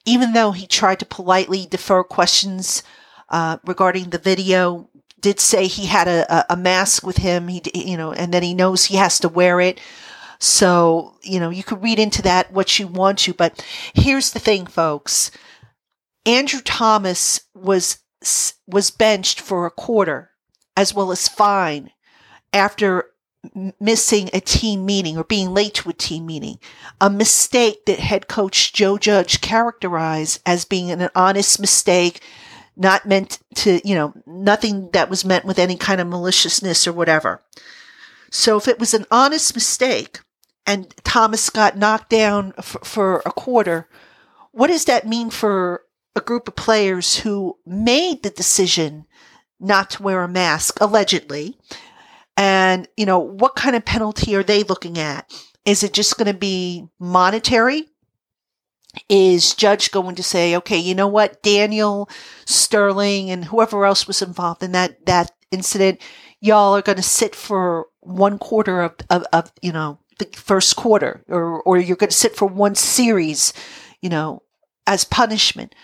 even 0.06 0.32
though 0.32 0.52
he 0.52 0.66
tried 0.66 1.00
to 1.00 1.06
politely 1.06 1.66
defer 1.66 2.02
questions 2.02 2.82
uh, 3.28 3.58
regarding 3.66 4.10
the 4.10 4.18
video, 4.18 4.88
did 5.20 5.40
say 5.40 5.66
he 5.66 5.86
had 5.86 6.08
a, 6.08 6.50
a 6.50 6.56
mask 6.56 7.06
with 7.06 7.18
him. 7.18 7.48
He, 7.48 7.60
you 7.74 7.98
know, 7.98 8.12
and 8.12 8.32
that 8.32 8.42
he 8.42 8.54
knows 8.54 8.86
he 8.86 8.96
has 8.96 9.18
to 9.20 9.28
wear 9.28 9.60
it. 9.60 9.78
So, 10.40 11.16
you 11.22 11.40
know, 11.40 11.50
you 11.50 11.64
could 11.64 11.82
read 11.82 11.98
into 11.98 12.22
that 12.22 12.52
what 12.52 12.78
you 12.78 12.86
want 12.86 13.18
to, 13.20 13.34
but 13.34 13.64
here's 13.94 14.30
the 14.30 14.38
thing, 14.38 14.66
folks. 14.66 15.30
Andrew 16.24 16.60
Thomas 16.60 17.40
was 17.54 17.98
was 18.66 18.90
benched 18.90 19.40
for 19.40 19.64
a 19.64 19.70
quarter 19.70 20.30
as 20.76 20.92
well 20.92 21.12
as 21.12 21.28
fine 21.28 21.90
after 22.52 23.06
missing 23.80 24.28
a 24.32 24.40
team 24.40 24.84
meeting 24.84 25.16
or 25.16 25.24
being 25.24 25.54
late 25.54 25.74
to 25.74 25.88
a 25.88 25.92
team 25.92 26.26
meeting, 26.26 26.58
a 27.00 27.08
mistake 27.08 27.84
that 27.86 28.00
head 28.00 28.28
coach 28.28 28.72
Joe 28.72 28.98
Judge 28.98 29.40
characterized 29.40 30.40
as 30.44 30.64
being 30.64 30.90
an 30.90 31.08
honest 31.14 31.60
mistake, 31.60 32.20
not 32.76 33.06
meant 33.06 33.38
to, 33.56 33.80
you 33.86 33.94
know, 33.94 34.12
nothing 34.26 34.90
that 34.92 35.08
was 35.08 35.24
meant 35.24 35.44
with 35.44 35.58
any 35.58 35.76
kind 35.76 36.00
of 36.00 36.08
maliciousness 36.08 36.86
or 36.86 36.92
whatever. 36.92 37.42
So 38.30 38.56
if 38.56 38.68
it 38.68 38.78
was 38.78 38.92
an 38.92 39.06
honest 39.10 39.54
mistake, 39.54 40.20
and 40.68 40.94
Thomas 41.02 41.48
got 41.48 41.78
knocked 41.78 42.10
down 42.10 42.52
for, 42.60 42.80
for 42.84 43.22
a 43.24 43.32
quarter, 43.32 43.88
what 44.52 44.66
does 44.66 44.84
that 44.84 45.08
mean 45.08 45.30
for 45.30 45.82
a 46.14 46.20
group 46.20 46.46
of 46.46 46.56
players 46.56 47.20
who 47.20 47.56
made 47.64 48.22
the 48.22 48.28
decision 48.28 49.06
not 49.58 49.88
to 49.90 50.02
wear 50.02 50.22
a 50.22 50.28
mask, 50.28 50.78
allegedly? 50.78 51.56
And, 52.36 52.86
you 52.98 53.06
know, 53.06 53.18
what 53.18 53.56
kind 53.56 53.76
of 53.76 53.86
penalty 53.86 54.36
are 54.36 54.42
they 54.42 54.62
looking 54.62 54.98
at? 54.98 55.32
Is 55.64 55.82
it 55.82 55.94
just 55.94 56.18
going 56.18 56.30
to 56.30 56.38
be 56.38 56.86
monetary? 57.00 57.86
Is 59.08 59.54
judge 59.54 59.90
going 59.90 60.16
to 60.16 60.22
say, 60.22 60.54
okay, 60.56 60.78
you 60.78 60.94
know 60.94 61.08
what, 61.08 61.42
Daniel, 61.42 62.10
Sterling, 62.44 63.30
and 63.30 63.46
whoever 63.46 63.86
else 63.86 64.06
was 64.06 64.20
involved 64.20 64.62
in 64.62 64.72
that, 64.72 65.06
that 65.06 65.30
incident, 65.50 66.02
y'all 66.42 66.76
are 66.76 66.82
going 66.82 66.96
to 66.96 67.02
sit 67.02 67.34
for 67.34 67.86
one 68.00 68.38
quarter 68.38 68.82
of, 68.82 68.96
of, 69.08 69.24
of, 69.32 69.52
you 69.62 69.72
know, 69.72 69.98
the 70.18 70.26
first 70.34 70.76
quarter, 70.76 71.22
or, 71.28 71.62
or 71.62 71.78
you're 71.78 71.96
going 71.96 72.10
to 72.10 72.16
sit 72.16 72.36
for 72.36 72.46
one 72.46 72.74
series, 72.74 73.52
you 74.00 74.08
know, 74.08 74.42
as 74.86 75.04
punishment. 75.04 75.74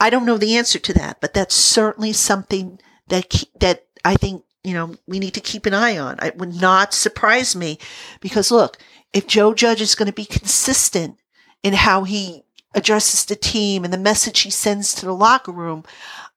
I 0.00 0.10
don't 0.10 0.26
know 0.26 0.38
the 0.38 0.56
answer 0.56 0.78
to 0.78 0.92
that, 0.94 1.20
but 1.20 1.34
that's 1.34 1.54
certainly 1.54 2.12
something 2.12 2.80
that, 3.08 3.44
that 3.60 3.86
I 4.04 4.14
think, 4.16 4.44
you 4.64 4.74
know, 4.74 4.96
we 5.06 5.18
need 5.18 5.34
to 5.34 5.40
keep 5.40 5.66
an 5.66 5.74
eye 5.74 5.98
on. 5.98 6.18
It 6.22 6.38
would 6.38 6.54
not 6.54 6.94
surprise 6.94 7.54
me 7.54 7.78
because 8.20 8.50
look, 8.50 8.78
if 9.12 9.26
Joe 9.26 9.54
Judge 9.54 9.80
is 9.80 9.94
going 9.94 10.06
to 10.06 10.12
be 10.12 10.24
consistent 10.24 11.18
in 11.62 11.74
how 11.74 12.04
he 12.04 12.44
addresses 12.74 13.24
the 13.24 13.36
team 13.36 13.84
and 13.84 13.92
the 13.92 13.98
message 13.98 14.40
he 14.40 14.50
sends 14.50 14.94
to 14.94 15.06
the 15.06 15.14
locker 15.14 15.52
room, 15.52 15.84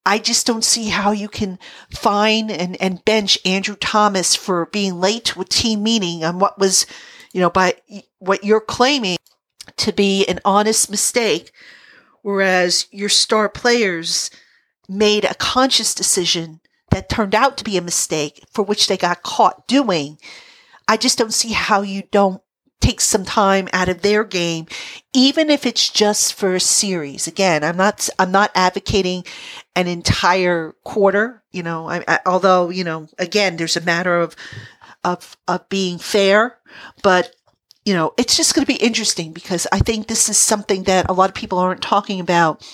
I 0.06 0.20
just 0.20 0.46
don't 0.46 0.64
see 0.64 0.90
how 0.90 1.12
you 1.12 1.28
can 1.28 1.58
fine 1.90 2.52
and, 2.52 2.80
and 2.80 3.04
bench 3.06 3.40
Andrew 3.44 3.76
Thomas 3.76 4.36
for 4.36 4.68
being 4.68 5.00
late 5.00 5.26
to 5.26 5.42
a 5.42 5.46
team 5.46 5.82
meeting 5.82 6.24
on 6.24 6.38
what 6.38 6.60
was, 6.60 6.86
you 7.36 7.42
know, 7.42 7.50
by 7.50 7.76
what 8.20 8.46
you're 8.46 8.62
claiming 8.62 9.18
to 9.76 9.92
be 9.92 10.26
an 10.26 10.40
honest 10.46 10.90
mistake, 10.90 11.52
whereas 12.22 12.88
your 12.92 13.10
star 13.10 13.50
players 13.50 14.32
made 14.88 15.26
a 15.26 15.36
conscious 15.36 15.94
decision 15.94 16.62
that 16.92 17.10
turned 17.10 17.36
out 17.36 17.58
to 17.58 17.66
be 17.66 17.76
a 17.76 17.82
mistake 17.82 18.42
for 18.54 18.64
which 18.64 18.88
they 18.88 18.96
got 18.96 19.22
caught 19.22 19.68
doing. 19.68 20.18
I 20.88 20.96
just 20.96 21.18
don't 21.18 21.34
see 21.34 21.52
how 21.52 21.82
you 21.82 22.04
don't 22.10 22.42
take 22.80 23.02
some 23.02 23.26
time 23.26 23.68
out 23.74 23.90
of 23.90 24.02
their 24.02 24.24
game, 24.24 24.68
even 25.12 25.50
if 25.50 25.66
it's 25.66 25.90
just 25.90 26.36
for 26.36 26.56
a 26.56 26.60
series. 26.62 27.28
Again, 27.28 27.66
I'm 27.66 27.76
not, 27.76 28.08
I'm 28.18 28.32
not 28.32 28.52
advocating 28.56 29.26
an 29.76 29.88
entire 29.88 30.74
quarter, 30.86 31.44
you 31.52 31.64
know, 31.64 31.90
I, 31.90 32.04
I, 32.08 32.20
although, 32.26 32.70
you 32.70 32.86
know, 32.86 33.08
again, 33.18 33.58
there's 33.58 33.76
a 33.76 33.82
matter 33.82 34.22
of, 34.22 34.38
of, 35.06 35.38
of 35.48 35.70
being 35.70 35.98
fair, 35.98 36.58
but 37.02 37.34
you 37.86 37.94
know, 37.94 38.14
it's 38.18 38.36
just 38.36 38.56
going 38.56 38.66
to 38.66 38.74
be 38.74 38.80
interesting 38.80 39.32
because 39.32 39.68
I 39.72 39.78
think 39.78 40.08
this 40.08 40.28
is 40.28 40.40
something 40.40 40.84
that 40.84 41.08
a 41.08 41.14
lot 41.14 41.30
of 41.30 41.36
people 41.36 41.60
aren't 41.60 41.84
talking 41.84 42.20
about. 42.20 42.68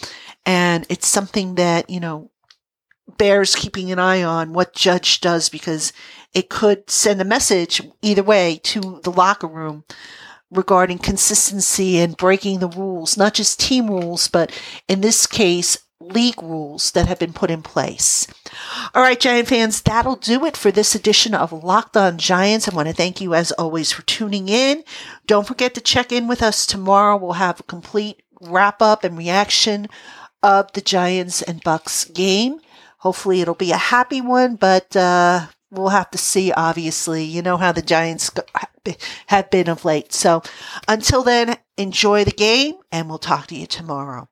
And 0.46 0.86
it's 0.90 1.08
something 1.08 1.56
that, 1.56 1.90
you 1.90 2.00
know, 2.00 2.32
bears 3.18 3.54
keeping 3.54 3.92
an 3.92 4.00
eye 4.00 4.24
on 4.24 4.54
what 4.54 4.74
Judge 4.74 5.20
does 5.20 5.50
because 5.50 5.92
it 6.34 6.50
could 6.50 6.90
send 6.90 7.20
a 7.20 7.26
message 7.26 7.82
either 8.02 8.24
way 8.24 8.60
to 8.64 9.02
the 9.04 9.12
locker 9.12 9.48
room 9.48 9.84
regarding 10.50 10.98
consistency 10.98 12.00
and 12.00 12.18
breaking 12.18 12.60
the 12.60 12.70
rules, 12.70 13.18
not 13.18 13.34
just 13.34 13.60
team 13.60 13.88
rules, 13.88 14.30
but 14.30 14.52
in 14.88 15.02
this 15.02 15.28
case, 15.28 15.78
league 16.02 16.42
rules 16.42 16.92
that 16.92 17.08
have 17.08 17.20
been 17.20 17.34
put 17.34 17.52
in 17.52 17.62
place. 17.62 18.28
All 18.94 19.02
right, 19.02 19.20
Giant 19.20 19.48
fans, 19.48 19.82
that'll 19.82 20.16
do 20.16 20.46
it 20.46 20.58
for 20.58 20.72
this 20.72 20.96
edition 20.96 21.34
of 21.34 21.52
Locked 21.52 21.96
On 21.96 22.18
Giants. 22.18 22.68
I 22.68 22.76
want 22.76 22.88
to 22.88 22.94
thank 22.94 23.22
you 23.22 23.34
as 23.34 23.52
always 23.54 23.92
for 23.92 24.02
tuning 24.04 24.50
in. 24.50 24.84
Don't 25.28 25.48
forget 25.48 25.74
to 25.76 25.82
check 25.82 26.12
in 26.12 26.28
with 26.28 26.42
us 26.42 26.66
tomorrow. 26.66 27.18
We'll 27.18 27.34
have 27.34 27.60
a 27.60 27.64
complete 27.64 28.22
wrap 28.42 28.82
up 28.82 29.04
and 29.04 29.18
reaction 29.18 29.88
of 30.44 30.72
the 30.74 30.82
Giants 30.82 31.42
and 31.42 31.64
Bucks 31.64 32.06
game. 32.06 32.60
Hopefully 32.98 33.42
it'll 33.42 33.56
be 33.56 33.72
a 33.72 33.78
happy 33.78 34.22
one, 34.22 34.56
but 34.56 34.96
uh, 34.96 35.48
we'll 35.70 35.90
have 35.90 36.12
to 36.12 36.18
see, 36.18 36.52
obviously. 36.52 37.24
You 37.24 37.42
know 37.42 37.58
how 37.58 37.72
the 37.72 37.82
Giants 37.82 38.32
have 39.28 39.50
been 39.50 39.70
of 39.70 39.86
late. 39.86 40.14
So 40.14 40.44
until 40.88 41.24
then, 41.24 41.58
enjoy 41.78 42.24
the 42.24 42.32
game 42.32 42.76
and 42.92 43.10
we'll 43.10 43.18
talk 43.18 43.48
to 43.48 43.56
you 43.56 43.66
tomorrow. 43.66 44.28